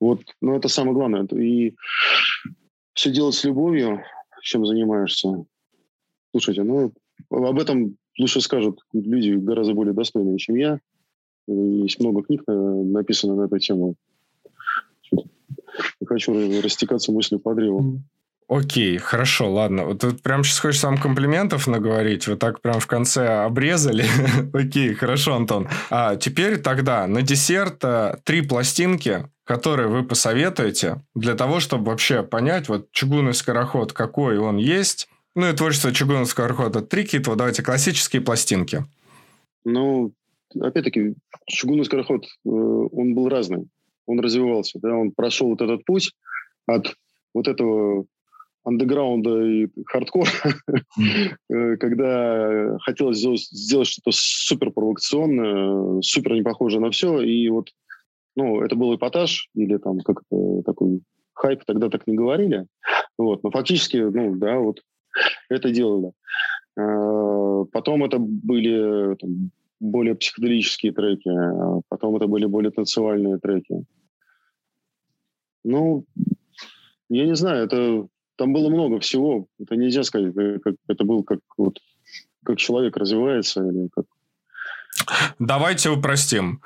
Вот, 0.00 0.22
ну 0.40 0.56
это 0.56 0.68
самое 0.68 0.94
главное. 0.94 1.24
И 1.26 1.74
все 2.92 3.10
делать 3.10 3.34
с 3.34 3.44
любовью, 3.44 4.02
чем 4.46 4.66
занимаешься. 4.66 5.44
Слушайте, 6.30 6.62
ну 6.62 6.92
об 7.30 7.58
этом 7.58 7.96
лучше 8.18 8.40
скажут 8.40 8.80
люди 8.92 9.30
гораздо 9.30 9.74
более 9.74 9.94
достойные, 9.94 10.38
чем 10.38 10.56
я. 10.56 10.80
Есть 11.48 12.00
много 12.00 12.22
книг 12.22 12.42
написано 12.46 13.36
на 13.36 13.46
эту 13.46 13.58
тему. 13.58 13.94
Не 15.12 16.06
хочу 16.06 16.62
растекаться 16.62 17.12
мыслью 17.12 17.40
по 17.40 17.54
древу. 17.54 18.00
Окей, 18.48 18.96
хорошо, 18.98 19.52
ладно. 19.52 19.86
Вот 19.86 20.00
тут 20.00 20.22
прям 20.22 20.44
сейчас 20.44 20.60
хочешь 20.60 20.82
вам 20.84 20.98
комплиментов 20.98 21.66
наговорить. 21.66 22.28
Вы 22.28 22.36
так 22.36 22.60
прям 22.60 22.78
в 22.78 22.86
конце 22.86 23.44
обрезали. 23.44 24.04
Окей, 24.52 24.94
хорошо, 24.94 25.34
Антон. 25.34 25.68
А 25.90 26.14
теперь 26.14 26.58
тогда 26.58 27.08
на 27.08 27.22
десерт 27.22 27.84
а, 27.84 28.18
три 28.22 28.42
пластинки, 28.42 29.28
которые 29.46 29.86
вы 29.88 30.02
посоветуете 30.02 31.02
для 31.14 31.34
того, 31.34 31.60
чтобы 31.60 31.86
вообще 31.86 32.22
понять, 32.24 32.68
вот 32.68 32.90
чугунный 32.90 33.32
скороход, 33.32 33.92
какой 33.92 34.38
он 34.38 34.56
есть. 34.56 35.08
Ну 35.36 35.48
и 35.48 35.52
творчество 35.54 35.92
чугунного 35.92 36.24
скорохода. 36.24 36.82
Три 36.82 37.04
какие-то, 37.04 37.30
вот 37.30 37.38
давайте, 37.38 37.62
классические 37.62 38.22
пластинки. 38.22 38.84
Ну, 39.64 40.12
опять-таки, 40.60 41.14
чугунный 41.46 41.84
скороход, 41.84 42.24
э, 42.24 42.48
он 42.48 43.14
был 43.14 43.28
разный. 43.28 43.68
Он 44.06 44.18
развивался, 44.18 44.80
да, 44.80 44.94
он 44.94 45.12
прошел 45.12 45.48
вот 45.48 45.62
этот 45.62 45.84
путь 45.84 46.12
от 46.66 46.94
вот 47.32 47.46
этого 47.46 48.06
андеграунда 48.64 49.42
и 49.44 49.68
хардкор, 49.86 50.26
э, 50.98 51.76
когда 51.76 52.78
хотелось 52.80 53.18
сделать, 53.18 53.86
что-то 53.86 54.10
супер 54.12 54.72
провокационное, 54.72 56.00
супер 56.02 56.34
не 56.34 56.42
похожее 56.42 56.80
на 56.80 56.90
все, 56.90 57.20
и 57.20 57.48
вот, 57.48 57.68
ну, 58.36 58.60
это 58.60 58.76
был 58.76 58.94
эпатаж, 58.94 59.48
или 59.54 59.78
там 59.78 60.00
как 60.00 60.22
такой 60.64 61.02
хайп, 61.34 61.64
тогда 61.66 61.88
так 61.88 62.06
не 62.06 62.16
говорили, 62.16 62.66
вот, 63.18 63.42
но 63.42 63.50
фактически, 63.50 63.96
ну, 63.96 64.36
да, 64.36 64.58
вот 64.58 64.80
это 65.48 65.70
делали. 65.70 66.12
А, 66.78 67.64
потом 67.72 68.04
это 68.04 68.18
были 68.18 69.16
там, 69.16 69.50
более 69.80 70.14
психоделические 70.14 70.92
треки, 70.92 71.28
а 71.28 71.80
потом 71.88 72.16
это 72.16 72.26
были 72.26 72.46
более 72.46 72.70
танцевальные 72.70 73.38
треки. 73.38 73.84
Ну, 75.64 76.04
я 77.08 77.26
не 77.26 77.34
знаю, 77.34 77.64
это 77.64 78.06
там 78.36 78.52
было 78.52 78.68
много 78.68 79.00
всего. 79.00 79.46
Это 79.58 79.76
нельзя 79.76 80.04
сказать, 80.04 80.34
как, 80.62 80.74
это 80.88 81.04
был 81.04 81.24
как 81.24 81.40
вот 81.56 81.78
как 82.44 82.58
человек 82.58 82.96
развивается 82.96 83.66
или 83.66 83.88
как. 83.88 84.04
Давайте 85.38 85.90
упростим. 85.90 86.62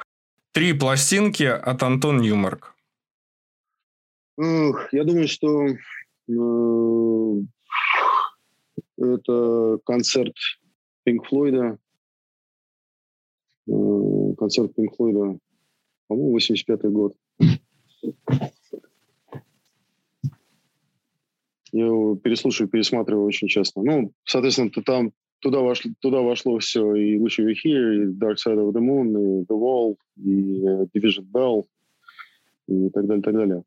Три 0.53 0.73
пластинки 0.73 1.45
от 1.45 1.83
Антон 1.85 2.21
Ньюмарк. 2.21 2.75
Я 4.37 5.05
думаю, 5.05 5.29
что 5.29 5.67
э, 5.69 5.75
это 8.99 9.79
концерт 9.85 10.35
Пинк 11.05 11.27
Флойда. 11.29 11.79
Э, 13.69 14.35
концерт 14.39 14.75
Пинк 14.75 14.97
Флойда, 14.97 15.39
по-моему, 16.09 16.37
85-й 16.39 16.91
год. 16.91 17.15
Я 21.73 21.87
его 21.87 22.17
переслушиваю, 22.17 22.69
пересматриваю 22.71 23.27
очень 23.27 23.47
часто. 23.47 23.83
Ну, 23.83 24.13
соответственно, 24.25 24.71
ты 24.71 24.83
там 24.83 25.13
туда 25.41 25.61
вошло, 25.61 25.91
туда 26.01 26.21
вошло 26.21 26.59
все, 26.59 26.95
и 26.95 27.19
Wish 27.19 27.39
You 27.39 27.47
Were 27.47 27.55
Here, 27.55 27.95
и 27.95 28.07
Dark 28.07 28.37
Side 28.37 28.59
of 28.59 28.73
the 28.73 28.81
Moon, 28.81 29.11
и 29.11 29.45
The 29.45 29.57
Wall, 29.59 29.97
и 30.17 30.65
uh, 30.65 30.89
Division 30.95 31.27
Bell, 31.31 31.67
и 32.69 32.91
так 32.91 33.07
далее, 33.07 33.23
так 33.23 33.35
далее. 33.35 33.63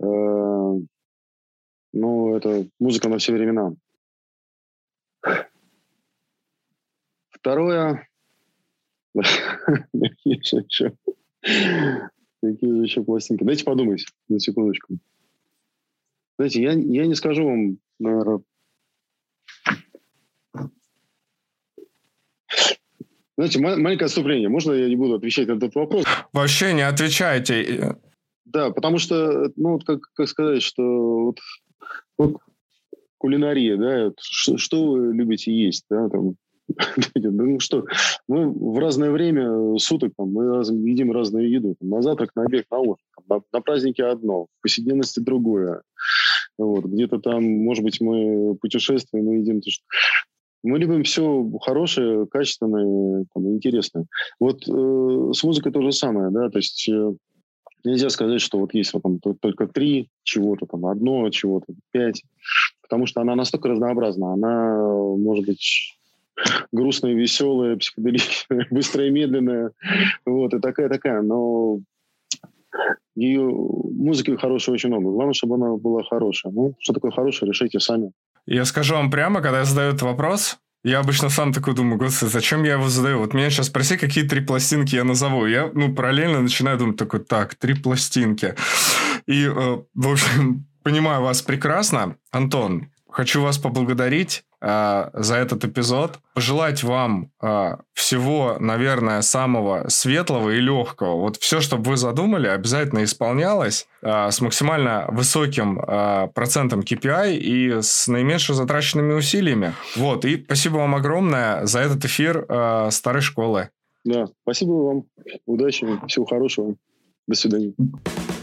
Uh, 0.00 0.86
ну, 1.92 2.36
это 2.36 2.66
музыка 2.78 3.08
на 3.08 3.18
все 3.18 3.32
времена. 3.32 3.74
Второе. 7.30 8.08
Какие 9.14 10.36
еще? 10.36 10.92
Какие 12.42 12.70
же 12.70 12.82
еще 12.82 13.02
пластинки? 13.02 13.44
Дайте 13.44 13.64
подумать 13.64 14.04
на 14.28 14.38
секундочку. 14.38 14.98
Знаете, 16.36 16.62
я, 16.62 16.72
я 16.72 17.06
не 17.06 17.14
скажу 17.14 17.46
вам, 17.46 17.78
наверное... 17.98 18.42
Знаете, 23.36 23.60
маленькое 23.60 24.06
отступление. 24.06 24.48
Можно 24.48 24.72
я 24.72 24.88
не 24.88 24.96
буду 24.96 25.14
отвечать 25.14 25.48
на 25.48 25.52
этот 25.52 25.74
вопрос? 25.74 26.04
Вообще 26.32 26.72
не 26.72 26.82
отвечайте. 26.82 27.96
Да, 28.46 28.70
потому 28.70 28.98
что, 28.98 29.50
ну, 29.56 29.78
как, 29.80 30.00
как 30.14 30.28
сказать, 30.28 30.62
что 30.62 31.26
вот, 31.26 31.38
вот 32.16 32.36
кулинария, 33.18 33.76
да, 33.76 34.12
что, 34.20 34.56
что 34.56 34.92
вы 34.92 35.14
любите 35.14 35.52
есть, 35.52 35.84
да, 35.90 36.08
там, 36.08 36.36
ну 37.14 37.60
что, 37.60 37.84
мы 38.28 38.50
в 38.50 38.78
разное 38.78 39.10
время 39.10 39.78
суток 39.78 40.12
там, 40.16 40.32
мы 40.32 40.56
раз, 40.56 40.70
едим 40.70 41.12
разную 41.12 41.50
еду. 41.50 41.76
Там, 41.78 41.90
на 41.90 42.02
завтрак, 42.02 42.30
на 42.34 42.44
обед, 42.44 42.66
на 42.70 42.78
ужин. 42.78 43.04
Там, 43.16 43.24
на, 43.28 43.58
на 43.58 43.60
празднике 43.60 44.04
одно, 44.04 44.44
в 44.44 44.62
повседневности 44.62 45.20
другое. 45.20 45.82
Вот, 46.58 46.84
где-то 46.84 47.18
там, 47.18 47.44
может 47.44 47.84
быть, 47.84 48.00
мы 48.00 48.56
путешествуем, 48.56 49.26
мы 49.26 49.36
едим 49.36 49.60
то, 49.60 49.70
что... 49.70 49.84
Мы 50.62 50.78
любим 50.78 51.04
все 51.04 51.48
хорошее, 51.62 52.26
качественное, 52.26 53.24
там, 53.34 53.48
интересное. 53.48 54.06
Вот 54.40 54.66
э, 54.68 55.32
с 55.32 55.42
музыкой 55.44 55.72
то 55.72 55.80
же 55.82 55.92
самое, 55.92 56.30
да, 56.30 56.48
то 56.50 56.58
есть 56.58 56.88
э, 56.88 57.12
нельзя 57.84 58.10
сказать, 58.10 58.40
что 58.40 58.58
вот 58.58 58.74
есть 58.74 58.92
вот 58.92 59.02
там 59.02 59.18
только 59.18 59.66
три 59.66 60.08
чего-то, 60.24 60.66
там 60.66 60.86
одно 60.86 61.28
чего-то, 61.30 61.72
пять, 61.92 62.22
потому 62.82 63.06
что 63.06 63.20
она 63.20 63.34
настолько 63.34 63.68
разнообразна, 63.68 64.32
она 64.32 64.78
может 65.16 65.46
быть 65.46 65.96
грустная, 66.72 67.14
веселая, 67.14 67.76
психоделическая, 67.76 68.66
быстрая, 68.70 69.10
медленная, 69.10 69.70
вот, 70.24 70.54
и 70.54 70.58
такая-такая, 70.60 71.22
но 71.22 71.80
ее 73.14 73.42
музыки 73.42 74.36
хорошей 74.36 74.74
очень 74.74 74.90
много. 74.90 75.10
Главное, 75.10 75.32
чтобы 75.32 75.54
она 75.54 75.74
была 75.76 76.02
хорошая. 76.02 76.52
Ну, 76.52 76.74
что 76.78 76.92
такое 76.92 77.10
хорошее, 77.10 77.50
решайте 77.50 77.80
сами. 77.80 78.12
Я 78.46 78.64
скажу 78.64 78.94
вам 78.94 79.10
прямо, 79.10 79.40
когда 79.40 79.58
я 79.58 79.64
задаю 79.64 79.90
этот 79.90 80.02
вопрос, 80.02 80.58
я 80.84 81.00
обычно 81.00 81.30
сам 81.30 81.52
такой 81.52 81.74
думаю, 81.74 81.98
господи, 81.98 82.30
зачем 82.30 82.62
я 82.62 82.74
его 82.74 82.88
задаю? 82.88 83.18
Вот 83.18 83.34
меня 83.34 83.50
сейчас 83.50 83.66
спроси, 83.66 83.96
какие 83.96 84.26
три 84.26 84.40
пластинки 84.40 84.94
я 84.94 85.02
назову. 85.02 85.46
Я, 85.46 85.68
ну, 85.74 85.92
параллельно 85.92 86.40
начинаю 86.40 86.78
думать 86.78 86.96
такой, 86.96 87.20
так, 87.20 87.56
три 87.56 87.74
пластинки. 87.74 88.54
И, 89.26 89.46
э, 89.46 89.78
в 89.94 90.08
общем, 90.08 90.64
понимаю 90.84 91.22
вас 91.22 91.42
прекрасно. 91.42 92.16
Антон, 92.30 92.92
хочу 93.10 93.42
вас 93.42 93.58
поблагодарить 93.58 94.44
э, 94.60 95.10
за 95.12 95.36
этот 95.36 95.64
эпизод. 95.64 96.18
Пожелать 96.34 96.82
вам 96.82 97.30
э, 97.42 97.76
всего, 97.92 98.56
наверное, 98.60 99.22
самого 99.22 99.88
светлого 99.88 100.50
и 100.50 100.60
легкого. 100.60 101.16
Вот 101.20 101.36
все, 101.36 101.60
что 101.60 101.76
вы 101.76 101.96
задумали, 101.96 102.46
обязательно 102.48 103.04
исполнялось 103.04 103.86
э, 104.02 104.30
с 104.30 104.40
максимально 104.40 105.06
высоким 105.08 105.80
э, 105.80 106.28
процентом 106.34 106.80
KPI 106.80 107.36
и 107.36 107.82
с 107.82 108.08
наименьшими 108.08 108.56
затраченными 108.56 109.14
усилиями. 109.14 109.74
Вот. 109.96 110.24
И 110.24 110.42
спасибо 110.42 110.76
вам 110.76 110.94
огромное 110.94 111.66
за 111.66 111.80
этот 111.80 112.04
эфир 112.04 112.44
э, 112.48 112.90
старой 112.90 113.22
школы. 113.22 113.70
Да, 114.04 114.28
спасибо 114.42 114.70
вам. 114.70 115.04
Удачи, 115.46 115.86
всего 116.06 116.26
хорошего. 116.26 116.76
До 117.26 117.34
свидания. 117.34 117.72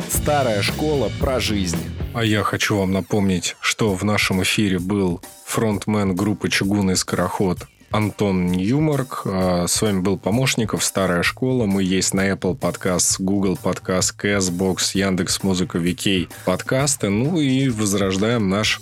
Старая 0.09 0.61
школа 0.61 1.09
про 1.19 1.39
жизнь. 1.39 1.79
А 2.13 2.23
я 2.23 2.43
хочу 2.43 2.77
вам 2.77 2.91
напомнить, 2.91 3.55
что 3.59 3.95
в 3.95 4.03
нашем 4.03 4.43
эфире 4.43 4.77
был 4.77 5.19
фронтмен 5.45 6.15
группы 6.15 6.47
«Чугун 6.47 6.91
и 6.91 6.95
скороход» 6.95 7.67
Антон 7.89 8.47
Ньюмарк. 8.47 9.21
А 9.25 9.65
с 9.67 9.81
вами 9.81 9.99
был 10.01 10.17
Помощников, 10.17 10.83
Старая 10.83 11.23
школа. 11.23 11.65
Мы 11.65 11.83
есть 11.83 12.13
на 12.13 12.29
Apple 12.29 12.57
Podcast, 12.57 13.15
Google 13.19 13.57
Podcast, 13.61 14.15
CastBox, 14.17 14.95
Яндекс.Музыка, 14.95 15.77
VK 15.79 16.29
подкасты. 16.45 17.09
Ну 17.09 17.39
и 17.39 17.69
возрождаем 17.69 18.47
наш 18.49 18.79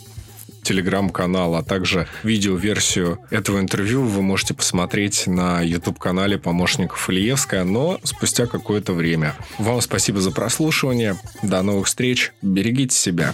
телеграм-канал, 0.62 1.56
а 1.56 1.64
также 1.64 2.08
видеоверсию 2.24 3.20
этого 3.30 3.60
интервью 3.60 4.04
вы 4.04 4.22
можете 4.22 4.54
посмотреть 4.54 5.28
на 5.28 5.62
YouTube-канале 5.62 6.38
помощников 6.38 7.10
Ильевская, 7.10 7.64
но 7.64 8.00
спустя 8.04 8.48
какое-то 8.48 8.94
время. 8.94 9.36
Вам 9.58 9.82
спасибо 9.82 10.20
за 10.22 10.32
прослушивание. 10.32 11.18
До 11.44 11.62
новых 11.62 11.88
встреч. 11.88 12.32
Берегите 12.42 12.96
себя. 12.96 13.34